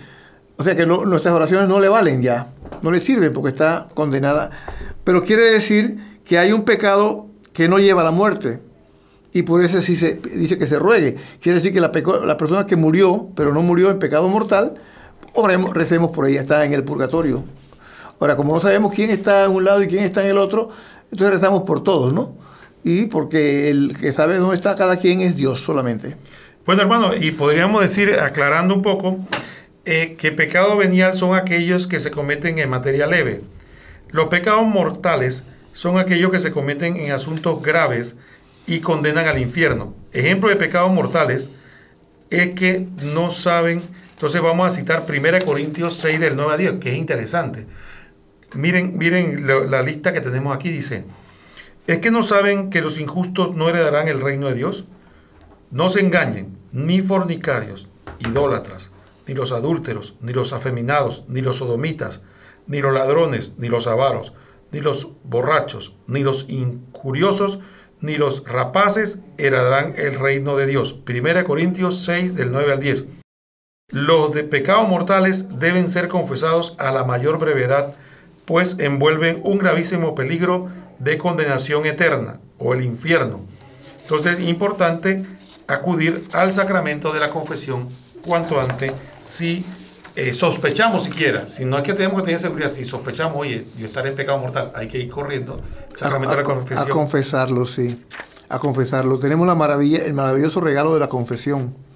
[0.58, 2.48] O sea que nuestras oraciones no le valen ya,
[2.82, 4.52] no le sirven porque está condenada.
[5.04, 8.60] Pero quiere decir que hay un pecado que no lleva a la muerte.
[9.34, 11.18] Y por eso sí se dice que se ruegue.
[11.42, 11.92] Quiere decir que la
[12.38, 14.76] persona que murió, pero no murió en pecado mortal,
[15.34, 17.44] oremos, recemos por ella, está en el purgatorio.
[18.20, 20.70] Ahora, como no sabemos quién está en un lado y quién está en el otro,
[21.12, 22.36] entonces rezamos por todos, ¿no?
[22.84, 26.16] Y porque el que sabe dónde está cada quien es Dios solamente.
[26.66, 29.20] Bueno, hermano, y podríamos decir, aclarando un poco,
[29.86, 33.42] eh, que pecado venial son aquellos que se cometen en materia leve.
[34.10, 38.18] Los pecados mortales son aquellos que se cometen en asuntos graves
[38.66, 39.94] y condenan al infierno.
[40.12, 41.50] Ejemplo de pecados mortales
[42.30, 43.82] es que no saben,
[44.17, 47.67] entonces vamos a citar 1 Corintios 6 del 9 a 10, que es interesante.
[48.56, 51.03] Miren, miren lo- la lista que tenemos aquí, dice,
[51.86, 54.86] ¿es que no saben que los injustos no heredarán el reino de Dios?
[55.69, 58.89] No se engañen, ni fornicarios, idólatras,
[59.27, 62.23] ni los adúlteros, ni los afeminados, ni los sodomitas,
[62.65, 64.34] ni los ladrones, ni los avaros,
[64.71, 67.60] ni los borrachos, ni los incuriosos,
[68.01, 70.99] ni los rapaces heredarán el reino de Dios.
[71.08, 73.06] 1 Corintios 6 del 9 al 10.
[73.89, 77.93] Los de pecados mortales deben ser confesados a la mayor brevedad,
[78.43, 80.67] pues envuelven un gravísimo peligro
[81.00, 83.39] de condenación eterna o el infierno.
[84.02, 85.26] Entonces es importante
[85.67, 87.88] acudir al sacramento de la confesión
[88.26, 89.63] cuanto antes si
[90.17, 93.88] eh, sospechamos siquiera, si no es que tenemos que tener seguridad, si sospechamos, oye, yo
[93.88, 95.62] estaré en pecado mortal, hay que ir corriendo
[96.02, 96.86] de la a, confesión.
[96.86, 98.04] a confesarlo, sí.
[98.50, 99.17] A confesarlo.
[99.17, 101.87] Tenemos la maravilla, el maravilloso regalo de la confesión.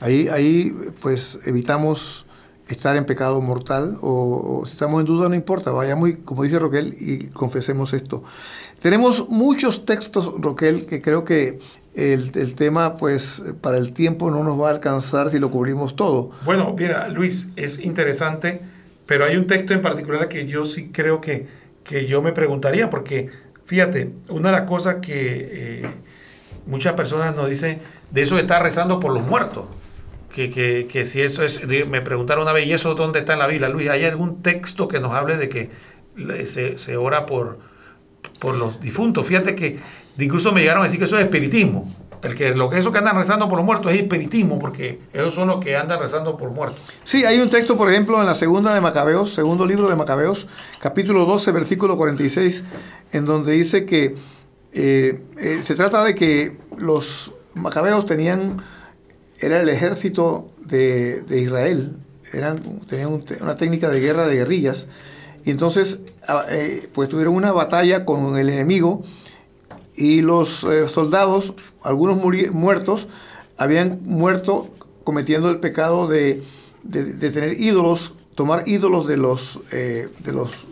[0.00, 2.26] Ahí, ahí pues evitamos
[2.68, 6.58] estar en pecado mortal o, si estamos en duda no importa, vayamos y como dice
[6.58, 8.24] Roquel y confesemos esto.
[8.80, 11.58] Tenemos muchos textos, Roquel, que creo que
[11.94, 15.96] el, el tema pues para el tiempo no nos va a alcanzar si lo cubrimos
[15.96, 16.30] todo.
[16.44, 18.60] Bueno, mira, Luis, es interesante,
[19.06, 21.46] pero hay un texto en particular que yo sí creo que,
[21.84, 23.30] que yo me preguntaría, porque
[23.64, 25.86] fíjate, una de las cosas que eh,
[26.66, 27.78] muchas personas nos dicen
[28.10, 29.64] de eso estar rezando por los muertos.
[30.36, 33.38] Que, que, que si eso es, me preguntaron una vez, ¿y eso dónde está en
[33.38, 33.70] la Biblia?
[33.70, 35.70] Luis, ¿hay algún texto que nos hable de que
[36.44, 37.58] se, se ora por,
[38.38, 39.26] por los difuntos?
[39.26, 39.78] Fíjate que
[40.18, 41.90] incluso me llegaron a decir que eso es espiritismo.
[42.22, 45.32] El que, lo que eso que andan rezando por los muertos es espiritismo, porque esos
[45.32, 46.80] son los que andan rezando por muertos.
[47.02, 50.48] Sí, hay un texto, por ejemplo, en la segunda de Macabeos, segundo libro de Macabeos,
[50.80, 52.64] capítulo 12, versículo 46,
[53.12, 54.16] en donde dice que
[54.72, 58.62] eh, eh, se trata de que los macabeos tenían,
[59.40, 61.96] era el ejército de, de Israel,
[62.32, 64.86] eran, tenían un te- una técnica de guerra de guerrillas,
[65.44, 69.02] y entonces ah, eh, pues tuvieron una batalla con el enemigo,
[69.94, 72.18] y los eh, soldados, algunos
[72.52, 73.08] muertos,
[73.56, 74.68] habían muerto
[75.04, 76.42] cometiendo el pecado de,
[76.82, 80.64] de- tener ídolos, tomar ídolos de los, eh, de los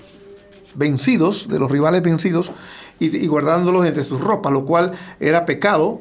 [0.75, 2.53] vencidos, de los rivales vencidos,
[3.01, 6.01] y guardándolos entre sus ropas, lo cual era pecado,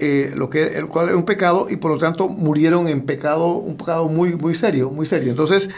[0.00, 3.54] eh, lo que el cual era un pecado, y por lo tanto murieron en pecado,
[3.54, 5.30] un pecado muy, muy serio, muy serio.
[5.30, 5.70] Entonces,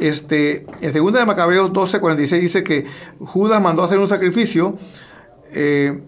[0.00, 2.86] este, en segunda de Macabeos 12, 46 dice que
[3.20, 4.76] Judas mandó a hacer un sacrificio.
[5.52, 6.00] eh,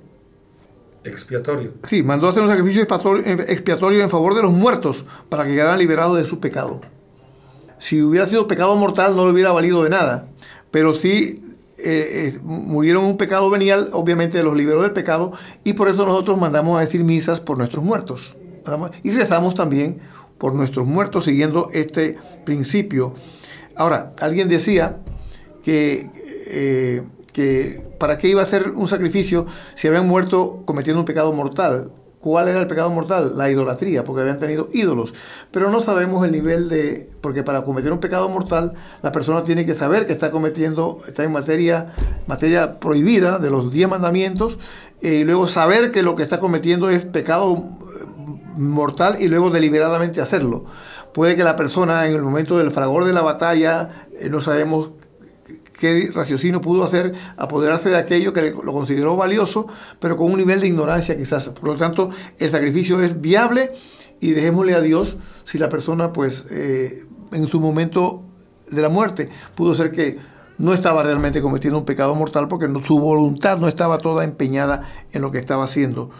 [1.05, 1.73] Expiatorio.
[1.85, 5.51] Sí, mandó a hacer un sacrificio expiatorio- expiatorio en favor de los muertos para que
[5.55, 6.81] quedaran liberados de su pecado.
[7.79, 10.27] Si hubiera sido pecado mortal no le hubiera valido de nada,
[10.73, 11.45] pero sí
[11.79, 16.39] eh, eh, murieron un pecado venial, obviamente los liberó del pecado, y por eso nosotros
[16.39, 18.37] mandamos a decir misas por nuestros muertos.
[19.03, 20.01] Y rezamos también
[20.39, 23.15] por nuestros muertos siguiendo este principio.
[23.77, 24.99] Ahora, alguien decía
[25.62, 26.11] que,
[26.49, 31.33] eh, que para qué iba a ser un sacrificio si habían muerto cometiendo un pecado
[31.33, 31.91] mortal.
[32.27, 33.35] ¿Cuál era el pecado mortal?
[33.37, 35.15] La idolatría, porque habían tenido ídolos.
[35.53, 37.09] Pero no sabemos el nivel de...
[37.21, 41.23] Porque para cometer un pecado mortal, la persona tiene que saber que está cometiendo, está
[41.23, 41.95] en materia,
[42.27, 44.59] materia prohibida de los diez mandamientos,
[45.03, 48.05] eh, y luego saber que lo que está cometiendo es pecado eh,
[48.57, 50.65] mortal y luego deliberadamente hacerlo.
[51.15, 54.89] Puede que la persona en el momento del fragor de la batalla, eh, no sabemos
[55.79, 59.67] qué raciocinio pudo hacer apoderarse de aquello que lo consideró valioso,
[60.01, 61.49] pero con un nivel de ignorancia quizás.
[61.51, 63.73] Por lo tanto, el sacrificio es viable
[64.21, 68.23] y dejémosle a Dios si la persona, pues, eh, en su momento
[68.71, 70.19] de la muerte, pudo ser que
[70.59, 75.23] no estaba realmente cometiendo un pecado mortal porque su voluntad no estaba toda empeñada en
[75.23, 76.11] lo que estaba haciendo.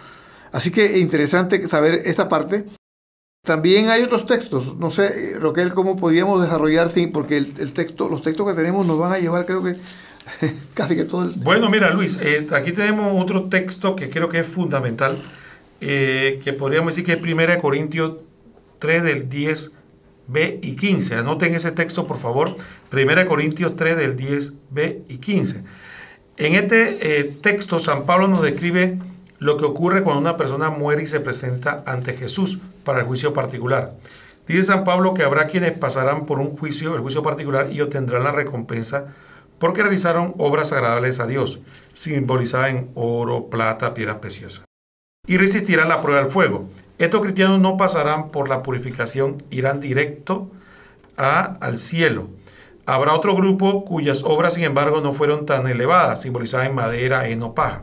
[0.53, 2.67] Así que es interesante saber esta parte.
[3.47, 8.45] También hay otros textos, no sé, Roquel, cómo podríamos desarrollar, porque el, texto, los textos
[8.45, 9.77] que tenemos nos van a llevar, creo que
[10.75, 11.31] casi que todo el...
[11.37, 15.17] Bueno, mira, Luis, eh, aquí tenemos otro texto que creo que es fundamental,
[15.81, 18.15] eh, que podríamos decir que es 1 Corintios
[18.81, 19.71] 3 del 10
[20.27, 21.15] B y 15.
[21.15, 22.57] Anoten ese texto, por favor.
[22.93, 25.63] 1 Corintios 3 del 10 B y 15.
[26.37, 28.99] En este eh, texto, San Pablo nos describe
[29.39, 33.33] lo que ocurre cuando una persona muere y se presenta ante Jesús para el juicio
[33.33, 33.93] particular.
[34.47, 38.25] Dice San Pablo que habrá quienes pasarán por un juicio, el juicio particular, y obtendrán
[38.25, 39.15] la recompensa
[39.59, 41.61] porque realizaron obras agradables a Dios,
[41.95, 44.65] simbolizadas en oro, plata, piedras preciosas.
[45.27, 46.69] Y resistirán la prueba del fuego.
[46.99, 50.51] Estos cristianos no pasarán por la purificación, irán directo
[51.17, 52.29] a, al cielo.
[52.85, 57.55] Habrá otro grupo cuyas obras, sin embargo, no fueron tan elevadas, simbolizadas en madera, heno,
[57.55, 57.83] paja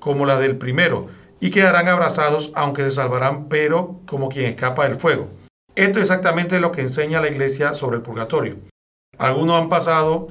[0.00, 1.06] como la del primero,
[1.38, 5.28] y quedarán abrazados aunque se salvarán, pero como quien escapa del fuego.
[5.76, 8.56] Esto es exactamente lo que enseña la iglesia sobre el purgatorio.
[9.16, 10.28] Algunos han pasado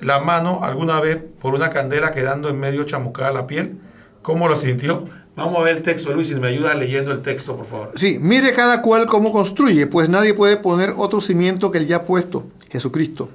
[0.00, 3.78] la mano alguna vez por una candela quedando en medio chamucada la piel.
[4.22, 5.04] ¿Cómo lo sintió?
[5.36, 7.90] Vamos a ver el texto, Luis, si me ayuda leyendo el texto, por favor.
[7.94, 12.04] Sí, mire cada cual cómo construye, pues nadie puede poner otro cimiento que el ya
[12.04, 13.28] puesto, Jesucristo.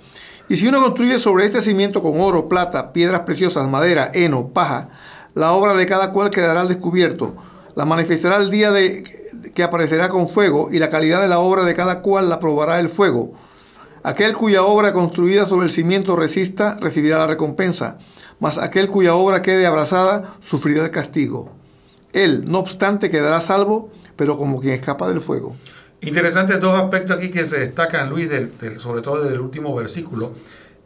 [0.50, 4.90] Y si uno construye sobre este cimiento con oro, plata, piedras preciosas, madera, heno, paja,
[5.36, 7.36] la obra de cada cual quedará al descubierto.
[7.76, 9.04] La manifestará el día de
[9.56, 12.80] que aparecerá con fuego y la calidad de la obra de cada cual la probará
[12.80, 13.34] el fuego.
[14.04, 17.98] Aquel cuya obra construida sobre el cimiento resista recibirá la recompensa,
[18.40, 21.52] mas aquel cuya obra quede abrazada sufrirá el castigo.
[22.12, 25.56] Él, no obstante, quedará salvo, pero como quien escapa del fuego.
[26.02, 28.30] Interesantes dos aspectos aquí que se destacan, Luis,
[28.80, 30.34] sobre todo del último versículo,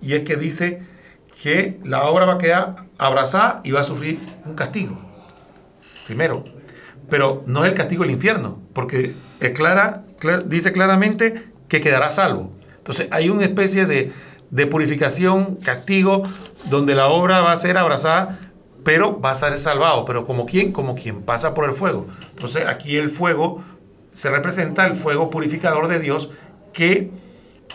[0.01, 0.81] y es que dice
[1.41, 4.97] que la obra va a quedar abrazada y va a sufrir un castigo.
[6.05, 6.43] Primero.
[7.09, 10.03] Pero no es el castigo del infierno, porque es clara,
[10.45, 12.51] dice claramente que quedará salvo.
[12.77, 14.11] Entonces hay una especie de,
[14.49, 16.23] de purificación, castigo,
[16.69, 18.39] donde la obra va a ser abrazada,
[18.83, 20.05] pero va a ser salvado.
[20.05, 22.07] Pero como quien, como quien pasa por el fuego.
[22.31, 23.63] Entonces aquí el fuego
[24.13, 26.31] se representa el fuego purificador de Dios
[26.73, 27.11] que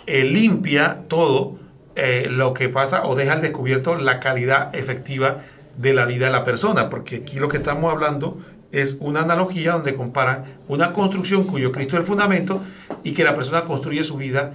[0.07, 1.59] eh, limpia todo
[1.97, 5.43] eh, lo que pasa o deja al descubierto la calidad efectiva
[5.77, 8.39] de la vida de la persona, porque aquí lo que estamos hablando
[8.73, 12.61] es una analogía donde comparan una construcción cuyo Cristo es el fundamento
[13.03, 14.55] y que la persona construye su vida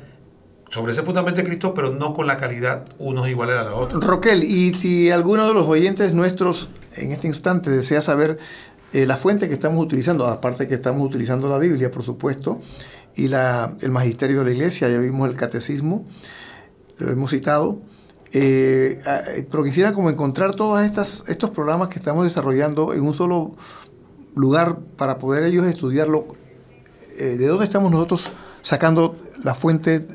[0.69, 3.99] sobre ese fundamento de Cristo, pero no con la calidad unos iguales a la otra.
[3.99, 8.37] Roquel, y si alguno de los oyentes nuestros en este instante desea saber
[8.93, 12.61] eh, la fuente que estamos utilizando, aparte que estamos utilizando la Biblia, por supuesto,
[13.15, 16.05] y la, el magisterio de la iglesia, ya vimos el catecismo,
[16.97, 17.79] lo hemos citado,
[18.33, 18.99] eh,
[19.49, 20.79] pero quisiera como encontrar todos
[21.27, 23.55] estos programas que estamos desarrollando en un solo
[24.35, 26.27] lugar para poder ellos estudiarlo.
[27.17, 28.29] Eh, ¿De dónde estamos nosotros
[28.61, 30.05] sacando la fuente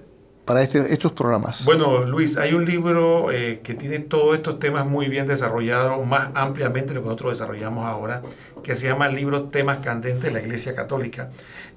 [0.44, 1.64] para este, estos programas?
[1.64, 6.28] Bueno, Luis, hay un libro eh, que tiene todos estos temas muy bien desarrollados, más
[6.34, 8.20] ampliamente de lo que nosotros desarrollamos ahora,
[8.62, 11.30] que se llama el libro Temas Candentes de la Iglesia Católica.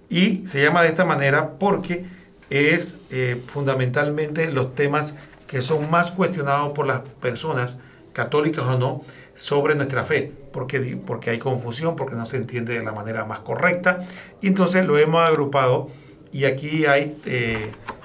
[0.10, 2.06] Y se llama de esta manera porque
[2.50, 5.16] es eh, fundamentalmente los temas
[5.48, 7.78] que son más cuestionados por las personas,
[8.14, 9.02] católicas o no,
[9.36, 13.40] sobre nuestra fe, porque, porque hay confusión, porque no se entiende de la manera más
[13.40, 14.00] correcta.
[14.42, 15.90] Y entonces lo hemos agrupado
[16.32, 17.18] y aquí hay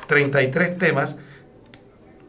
[0.07, 1.18] 33 eh, temas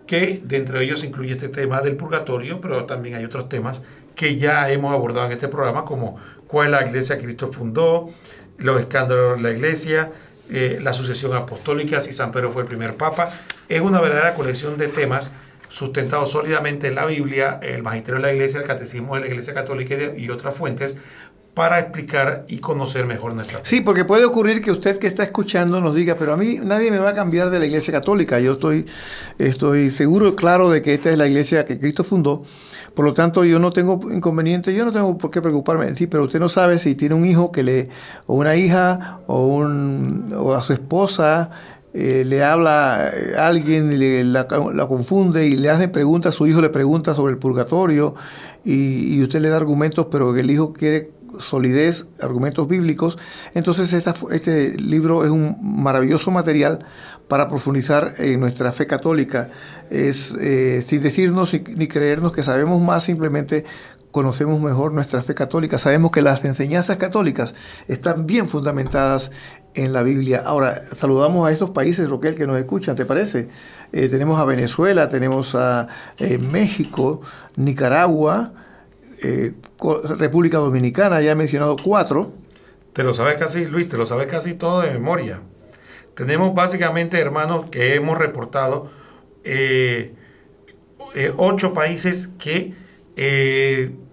[0.08, 3.82] que dentro de ellos incluye este tema del purgatorio, pero también hay otros temas
[4.16, 8.10] que ya hemos abordado en este programa, como cuál la iglesia Cristo fundó,
[8.58, 10.12] los escándalos de la iglesia,
[10.50, 13.30] eh, la sucesión apostólica, si San Pedro fue el primer papa.
[13.68, 15.32] Es una verdadera colección de temas
[15.70, 19.54] sustentado sólidamente en la Biblia, el Magisterio de la Iglesia, el Catecismo de la Iglesia
[19.54, 20.96] Católica y otras fuentes
[21.60, 23.66] para explicar y conocer mejor nuestra fe.
[23.66, 26.90] Sí, porque puede ocurrir que usted que está escuchando nos diga, pero a mí nadie
[26.90, 28.40] me va a cambiar de la iglesia católica.
[28.40, 28.86] Yo estoy,
[29.38, 32.44] estoy seguro, claro, de que esta es la iglesia que Cristo fundó.
[32.94, 35.94] Por lo tanto, yo no tengo inconveniente, yo no tengo por qué preocuparme.
[35.98, 37.90] Sí, pero usted no sabe si tiene un hijo que le,
[38.26, 41.50] o una hija, o, un, o a su esposa,
[41.94, 46.48] eh, le habla eh, a alguien y le- la, confunde y le hace preguntas, su
[46.48, 48.16] hijo le pregunta sobre el purgatorio
[48.64, 53.18] y usted le da argumentos, pero el hijo quiere solidez, argumentos bíblicos.
[53.54, 56.80] Entonces este libro es un maravilloso material
[57.28, 59.50] para profundizar en nuestra fe católica.
[59.90, 63.66] Es eh, sin decirnos ni, ni creernos que sabemos más, simplemente
[64.12, 65.78] conocemos mejor nuestra fe católica.
[65.78, 67.54] Sabemos que las enseñanzas católicas
[67.88, 69.32] están bien fundamentadas
[69.76, 70.42] en la Biblia.
[70.46, 73.50] Ahora, saludamos a estos países, Roquel, que nos escuchan, ¿te parece?
[73.92, 77.22] Eh, tenemos a Venezuela, tenemos a eh, México,
[77.56, 78.54] Nicaragua,
[79.22, 79.54] eh,
[80.18, 82.34] República Dominicana, ya he mencionado cuatro.
[82.94, 85.42] Te lo sabes casi, Luis, te lo sabes casi todo de memoria.
[86.16, 88.90] Tenemos básicamente, hermanos, que hemos reportado
[89.44, 90.14] eh,
[91.16, 92.74] eh, ocho países que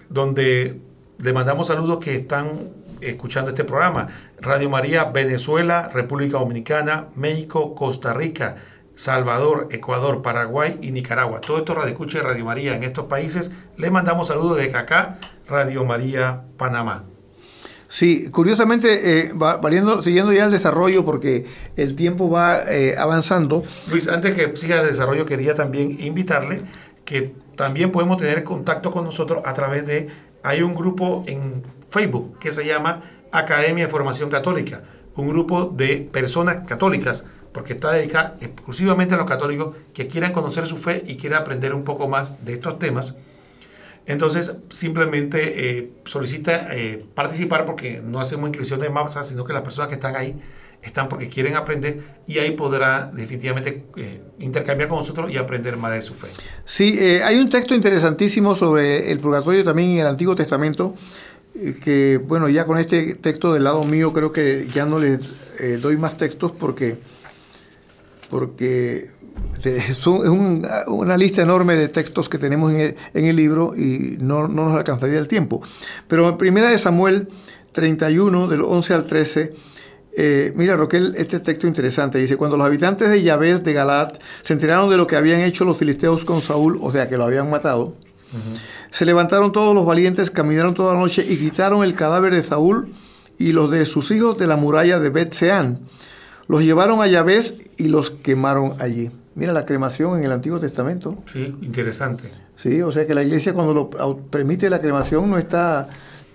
[0.08, 0.80] donde
[1.18, 4.08] le mandamos saludos que están escuchando este programa.
[4.40, 8.56] Radio María, Venezuela, República Dominicana, México, Costa Rica,
[8.96, 11.40] Salvador, Ecuador, Paraguay y Nicaragua.
[11.40, 13.50] Todo esto Radio Escucha y Radio María en estos países.
[13.76, 15.18] Le mandamos saludos de acá,
[15.48, 17.04] Radio María, Panamá.
[17.88, 23.62] Sí, curiosamente, eh, va- variando- siguiendo ya el desarrollo, porque el tiempo va eh, avanzando.
[23.90, 26.62] Luis, antes que siga el desarrollo, quería también invitarle
[27.04, 30.08] que también podemos tener contacto con nosotros a través de,
[30.42, 34.82] hay un grupo en Facebook que se llama Academia de Formación Católica,
[35.14, 37.24] un grupo de personas católicas,
[37.56, 41.72] porque está dedicada exclusivamente a los católicos que quieran conocer su fe y quieran aprender
[41.72, 43.14] un poco más de estos temas.
[44.04, 49.62] Entonces, simplemente eh, solicita eh, participar porque no hacemos inscripción de masa, sino que las
[49.62, 50.38] personas que están ahí
[50.82, 55.92] están porque quieren aprender y ahí podrá definitivamente eh, intercambiar con nosotros y aprender más
[55.92, 56.28] de su fe.
[56.66, 60.94] Sí, hay un texto interesantísimo sobre el purgatorio también en el Antiguo Testamento,
[61.82, 65.96] que bueno, ya con este texto del lado mío creo que ya no les doy
[65.96, 66.98] más textos porque,
[68.30, 69.10] porque
[69.64, 74.68] es un- una lista enorme de textos que tenemos en el, libro y no, no
[74.68, 75.62] nos alcanzaría el tiempo.
[76.08, 77.28] Pero en primera de Samuel
[77.72, 79.52] 31, del 11 al 13,
[80.18, 82.18] eh, mira, Roquel, este texto interesante.
[82.18, 84.12] Dice, cuando los habitantes de Yahvé de Galaad
[84.42, 87.24] se enteraron de lo que habían hecho los filisteos con Saúl, o sea, que lo
[87.24, 87.94] habían matado,
[88.90, 92.88] se levantaron todos los valientes, caminaron toda la noche y quitaron el cadáver de Saúl
[93.38, 95.78] y los de sus hijos de la muralla de Bet-Seán.
[96.48, 97.40] Los llevaron a Yahvé
[97.76, 99.10] y los quemaron allí.
[99.34, 101.18] Mira la cremación en el Antiguo Testamento.
[101.32, 102.30] Sí, interesante.
[102.56, 105.88] Sí, o sea que la iglesia cuando lo permite la cremación no está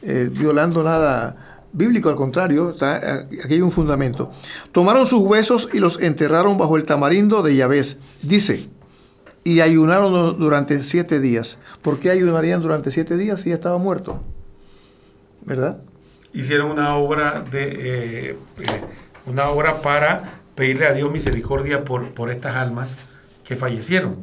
[0.04, 2.98] eh, violando nada bíblico, al contrario, está,
[3.44, 4.30] aquí hay un fundamento.
[4.72, 7.82] Tomaron sus huesos y los enterraron bajo el tamarindo de Yahvé.
[8.22, 8.68] Dice,
[9.46, 11.58] y ayunaron du- durante siete días.
[11.82, 14.22] ¿Por qué ayunarían durante siete días si ya estaba muerto?
[15.46, 15.80] ¿Verdad?
[16.34, 18.38] Hicieron una obra de eh, eh,
[19.26, 20.24] una obra para
[20.56, 22.96] pedirle a Dios misericordia por, por estas almas
[23.44, 24.18] que fallecieron.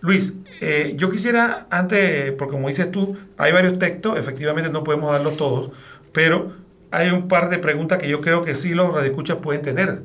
[0.00, 5.10] Luis, eh, yo quisiera, antes, porque como dices tú, hay varios textos, efectivamente no podemos
[5.12, 5.70] darlos todos,
[6.12, 6.52] pero
[6.90, 10.02] hay un par de preguntas que yo creo que sí los radioescuchas pueden tener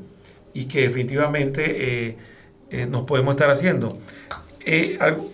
[0.53, 2.17] y que definitivamente eh,
[2.71, 3.93] eh, nos podemos estar haciendo.
[4.99, 5.31] Algo-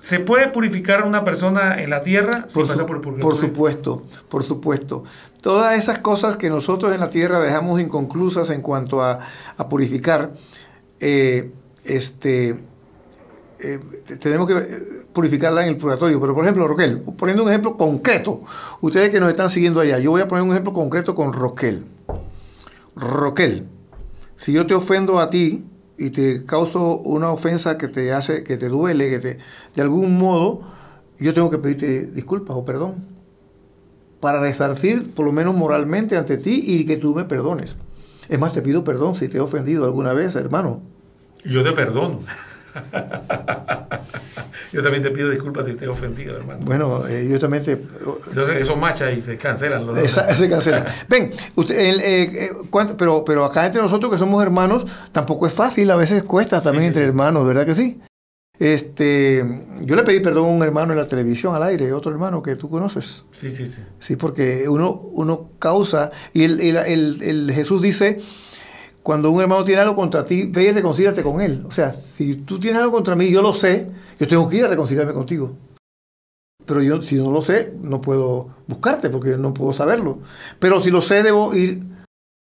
[0.00, 2.46] ¿Se puede purificar a una persona en la tierra
[3.20, 5.04] Por, su- supuesto, por supuesto.
[5.40, 9.20] Todas esas cosas que nosotros en la tierra dejamos inconclusas en cuanto a,
[9.56, 10.32] a purificar,
[11.00, 11.50] eh,
[11.84, 12.56] este,
[13.60, 14.54] eh, te- tenemos que
[15.12, 16.20] purificarla en el purgatorio.
[16.20, 18.42] Pero, por ejemplo, Roquel, poniendo un ejemplo concreto,
[18.82, 21.86] ustedes que nos están siguiendo allá, yo voy a poner un ejemplo concreto con Roquel.
[22.94, 23.66] Roquel,
[24.36, 25.64] si yo te ofendo a ti
[25.96, 29.38] y te causo una ofensa que te hace, que te duele, que te,
[29.74, 30.62] de algún modo,
[31.18, 33.19] yo tengo que pedirte disculpas o perdón
[34.20, 37.76] para resarcir, por lo menos moralmente, ante ti y que tú me perdones.
[38.28, 40.80] Es más, te pido perdón si te he ofendido alguna vez, hermano.
[41.44, 42.20] Yo te perdono.
[44.72, 46.60] yo también te pido disculpas si te he ofendido, hermano.
[46.64, 47.72] Bueno, eh, yo también te...
[47.72, 49.98] Entonces, eso macha y se cancelan los.
[49.98, 50.86] Esa- se cancela.
[51.08, 55.52] Ven, usted, eh, eh, ¿cuánto- pero, pero acá entre nosotros que somos hermanos, tampoco es
[55.52, 57.08] fácil, a veces cuesta también sí, entre sí.
[57.08, 58.00] hermanos, ¿verdad que sí?
[58.60, 59.42] Este,
[59.80, 62.56] yo le pedí perdón a un hermano en la televisión al aire, otro hermano que
[62.56, 63.24] tú conoces.
[63.32, 63.80] Sí, sí, sí.
[63.98, 68.18] Sí, porque uno, uno causa, y el, el- el- el Jesús dice,
[69.02, 71.64] cuando un hermano tiene algo contra ti, ve y reconcílate con él.
[71.66, 73.86] O sea, si tú tienes algo contra mí, yo lo sé,
[74.20, 75.56] yo tengo que ir a reconciliarme contigo.
[76.66, 80.18] Pero yo, si no lo sé, no puedo buscarte porque no puedo saberlo.
[80.58, 81.82] Pero si lo sé, debo ir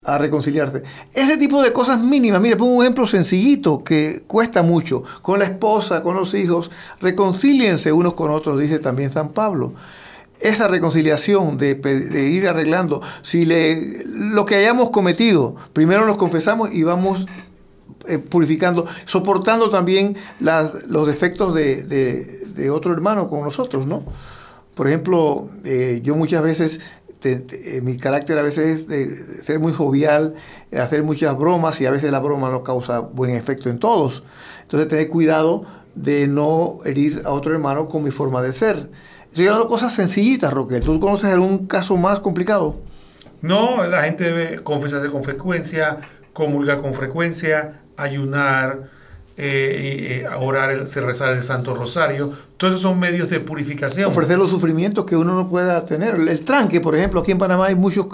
[0.04, 0.82] a reconciliarte.
[1.12, 5.04] Ese tipo de cosas mínimas, mire, pongo un ejemplo sencillito que cuesta mucho.
[5.22, 9.74] Con la esposa, con los hijos, reconcíliense unos con otros, dice también San Pablo.
[10.40, 16.82] Esa reconciliación de, ir arreglando, si le, lo que hayamos cometido, primero nos confesamos y
[16.82, 17.24] vamos
[18.08, 24.02] eh, purificando, soportando también los defectos de, de, de, otro hermano con nosotros, ¿no?
[24.74, 26.80] Por ejemplo, eh, yo muchas veces
[27.24, 30.34] eh, mi carácter a veces es de ser muy jovial,
[30.76, 34.22] hacer muchas bromas y a veces la broma no causa buen efecto en todos.
[34.62, 35.64] Entonces tener cuidado
[35.94, 38.88] de no herir a otro hermano con mi forma de ser.
[39.28, 40.80] Estoy hablando de cosas sencillitas, Roque.
[40.80, 42.76] ¿Tú conoces algún caso más complicado?
[43.40, 46.00] No, la gente debe confesarse con frecuencia,
[46.32, 48.90] comulgar con frecuencia, ayunar,
[49.36, 52.32] eh, eh, orar, se rezar el Santo Rosario.
[52.62, 54.08] Todos esos son medios de purificación.
[54.08, 56.14] Ofrecer los sufrimientos que uno no pueda tener.
[56.14, 58.06] El tranque, por ejemplo, aquí en Panamá hay muchos,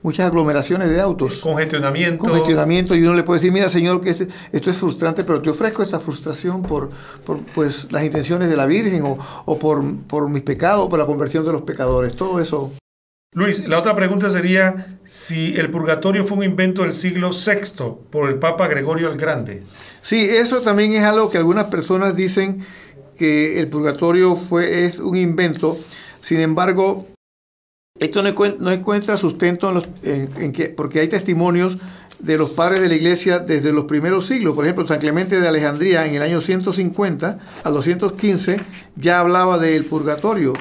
[0.00, 1.40] muchas aglomeraciones de autos.
[1.40, 2.18] Congestionamiento.
[2.22, 5.82] Congestionamiento y uno le puede decir, mira Señor, que esto es frustrante, pero te ofrezco
[5.82, 6.90] esta frustración por,
[7.24, 11.06] por pues, las intenciones de la Virgen o, o por, por mis pecados, por la
[11.06, 12.14] conversión de los pecadores.
[12.14, 12.72] Todo eso.
[13.32, 18.30] Luis, la otra pregunta sería si el purgatorio fue un invento del siglo VI por
[18.30, 19.64] el Papa Gregorio el Grande.
[20.00, 22.64] Sí, eso también es algo que algunas personas dicen
[23.16, 25.78] que el purgatorio fue, es un invento.
[26.20, 27.06] Sin embargo,
[27.98, 31.78] esto no, encuentra sustento en los, en que, porque hay testimonios
[32.18, 34.54] de los padres de la iglesia desde los primeros siglos.
[34.54, 38.60] Por ejemplo, San Clemente de Alejandría en el año 150 al 215
[38.96, 40.52] ya hablaba del purgatorio.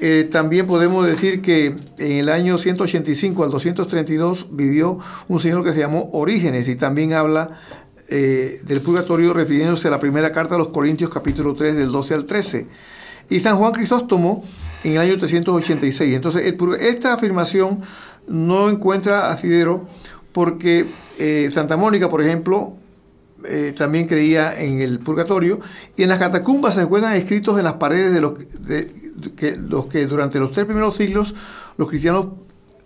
[0.00, 4.98] Eh, también podemos decir que en el año 185 al 232 vivió
[5.28, 7.60] un señor que se llamó Orígenes y también habla
[8.08, 12.14] eh, del purgatorio refiriéndose a la primera carta de los Corintios capítulo 3 del 12
[12.14, 12.66] al 13.
[13.30, 14.44] Y San Juan Crisóstomo
[14.84, 16.14] en el año 386.
[16.14, 17.80] Entonces, esta afirmación
[18.26, 19.86] no encuentra asidero
[20.32, 20.86] porque
[21.18, 22.74] eh, Santa Mónica, por ejemplo,
[23.44, 25.60] eh, también creía en el purgatorio,
[25.96, 28.86] y en las catacumbas se encuentran escritos en las paredes de los, de,
[29.36, 31.34] que, los que durante los tres primeros siglos
[31.76, 32.28] los cristianos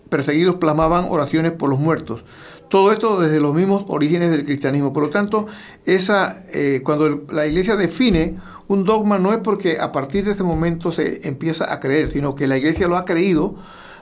[0.09, 2.25] perseguidos plasmaban oraciones por los muertos.
[2.69, 4.93] Todo esto desde los mismos orígenes del cristianismo.
[4.93, 5.47] Por lo tanto,
[5.85, 8.37] esa, eh, cuando la iglesia define
[8.69, 12.35] un dogma no es porque a partir de ese momento se empieza a creer, sino
[12.35, 13.57] que la iglesia lo ha creído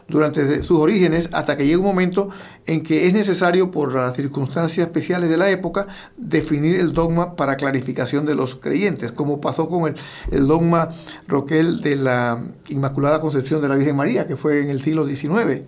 [0.09, 2.29] durante sus orígenes hasta que llega un momento
[2.67, 5.87] en que es necesario, por las circunstancias especiales de la época,
[6.17, 9.95] definir el dogma para clarificación de los creyentes, como pasó con el,
[10.31, 10.91] el dogma
[11.27, 15.63] Roquel de la Inmaculada Concepción de la Virgen María, que fue en el siglo XIX.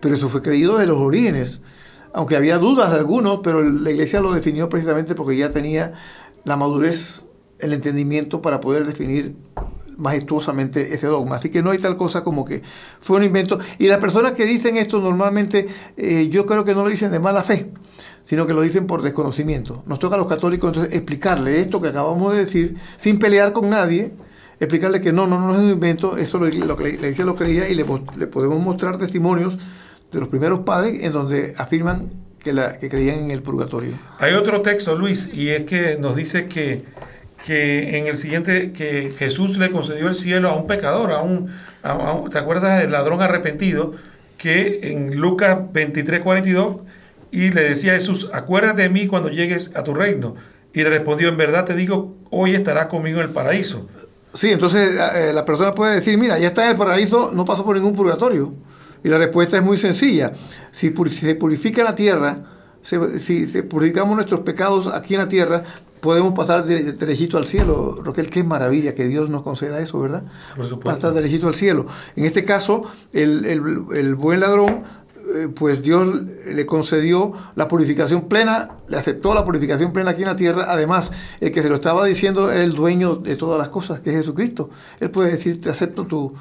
[0.00, 1.60] Pero eso fue creído desde los orígenes,
[2.12, 5.94] aunque había dudas de algunos, pero la iglesia lo definió precisamente porque ya tenía
[6.44, 7.24] la madurez,
[7.58, 9.36] el entendimiento para poder definir
[9.96, 11.36] majestuosamente ese dogma.
[11.36, 12.62] Así que no hay tal cosa como que
[12.98, 13.58] fue un invento.
[13.78, 17.18] Y las personas que dicen esto normalmente eh, yo creo que no lo dicen de
[17.18, 17.70] mala fe,
[18.24, 19.82] sino que lo dicen por desconocimiento.
[19.86, 23.68] Nos toca a los católicos entonces explicarle esto que acabamos de decir sin pelear con
[23.68, 24.14] nadie,
[24.58, 27.68] explicarle que no, no, no es un invento, eso lo, lo la iglesia lo creía
[27.68, 29.58] y le podemos mostrar testimonios
[30.12, 32.08] de los primeros padres en donde afirman
[32.42, 33.92] que, la, que creían en el purgatorio.
[34.18, 36.84] Hay otro texto, Luis, y es que nos dice que
[37.46, 41.50] que en el siguiente, que Jesús le concedió el cielo a un pecador, a un,
[41.82, 43.94] a, a, ¿te acuerdas del ladrón arrepentido?
[44.36, 46.76] Que en Lucas 23, 42,
[47.30, 50.34] y le decía a Jesús, acuérdate de mí cuando llegues a tu reino.
[50.72, 53.88] Y le respondió, en verdad te digo, hoy estarás conmigo en el paraíso.
[54.32, 57.64] Sí, entonces eh, la persona puede decir, mira, ya está en el paraíso, no pasó
[57.64, 58.52] por ningún purgatorio.
[59.02, 60.32] Y la respuesta es muy sencilla.
[60.72, 62.44] Si, se purifica la tierra,
[62.82, 65.64] si, si purificamos nuestros pecados aquí en la tierra,
[66.00, 67.98] podemos pasar derechito al cielo.
[68.02, 70.24] Roquel, qué maravilla que Dios nos conceda eso, ¿verdad?
[70.56, 71.00] Por supuesto.
[71.00, 71.86] Pasar derechito al cielo.
[72.16, 74.82] En este caso, el, el, el buen ladrón,
[75.34, 80.28] eh, pues Dios le concedió la purificación plena, le aceptó la purificación plena aquí en
[80.28, 80.66] la tierra.
[80.68, 84.10] Además, el que se lo estaba diciendo era el dueño de todas las cosas, que
[84.10, 84.70] es Jesucristo.
[84.98, 86.34] Él puede decir, te acepto tu,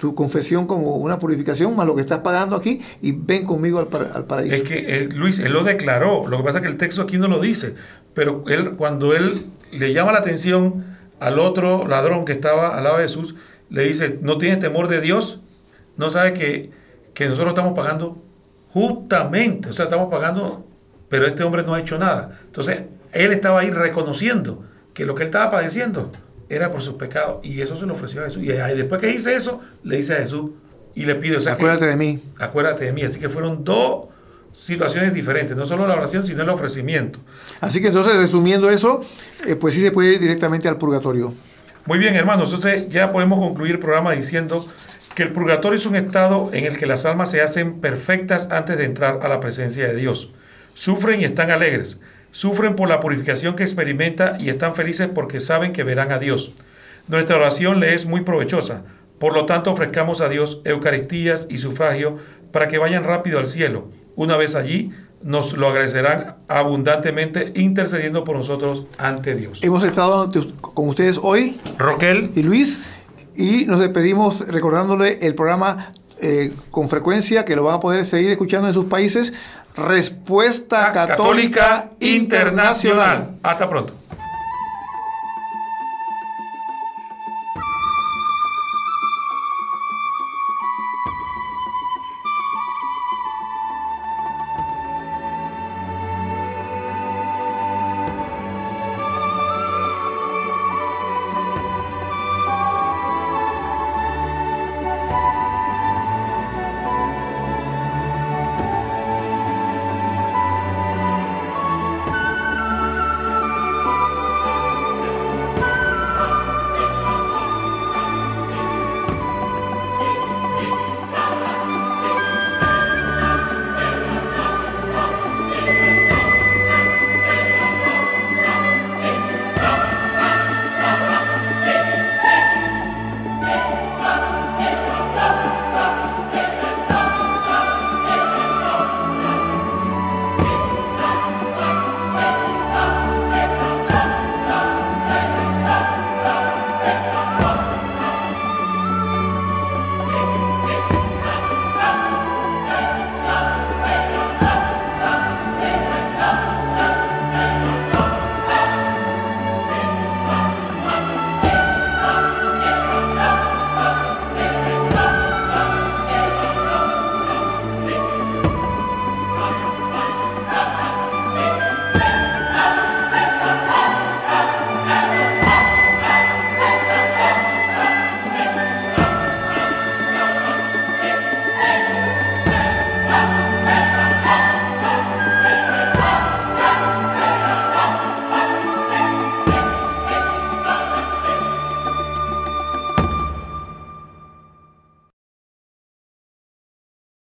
[0.00, 3.86] tu confesión como una purificación más lo que estás pagando aquí y ven conmigo al,
[3.86, 4.56] par al paraíso.
[4.56, 7.18] Es que eh, Luis, él lo declaró, lo que pasa es que el texto aquí
[7.18, 7.74] no lo dice,
[8.14, 12.96] pero él cuando él le llama la atención al otro ladrón que estaba al lado
[12.96, 13.36] de Jesús,
[13.68, 15.40] le dice, ¿no tienes temor de Dios?
[15.96, 16.70] ¿No sabes que,
[17.12, 18.16] que nosotros estamos pagando
[18.72, 19.68] justamente?
[19.68, 20.66] O sea, estamos pagando,
[21.10, 22.40] pero este hombre no ha hecho nada.
[22.46, 22.80] Entonces,
[23.12, 26.10] él estaba ahí reconociendo que lo que él estaba padeciendo
[26.50, 27.38] era por sus pecados.
[27.42, 28.42] Y eso se lo ofreció a Jesús.
[28.42, 30.50] Y después que dice eso, le dice a Jesús
[30.94, 31.36] y le pide...
[31.36, 32.18] O sea, acuérdate que, de mí.
[32.38, 33.02] Acuérdate de mí.
[33.02, 34.08] Así que fueron dos
[34.52, 37.20] situaciones diferentes, no solo la oración, sino el ofrecimiento.
[37.60, 39.00] Así que entonces, resumiendo eso,
[39.46, 41.32] eh, pues sí se puede ir directamente al purgatorio.
[41.86, 44.66] Muy bien, hermanos, entonces ya podemos concluir el programa diciendo
[45.14, 48.76] que el purgatorio es un estado en el que las almas se hacen perfectas antes
[48.76, 50.32] de entrar a la presencia de Dios.
[50.74, 52.00] Sufren y están alegres.
[52.32, 56.54] Sufren por la purificación que experimenta y están felices porque saben que verán a Dios.
[57.08, 58.84] Nuestra oración le es muy provechosa.
[59.18, 62.18] Por lo tanto, ofrezcamos a Dios Eucaristías y sufragio
[62.52, 63.88] para que vayan rápido al cielo.
[64.16, 69.60] Una vez allí, nos lo agradecerán abundantemente intercediendo por nosotros ante Dios.
[69.62, 72.80] Hemos estado con ustedes hoy Roquel, y Luis
[73.36, 78.30] y nos despedimos recordándole el programa eh, con frecuencia que lo van a poder seguir
[78.30, 79.32] escuchando en sus países.
[79.76, 83.38] Respuesta Católica Internacional.
[83.42, 83.94] Hasta pronto.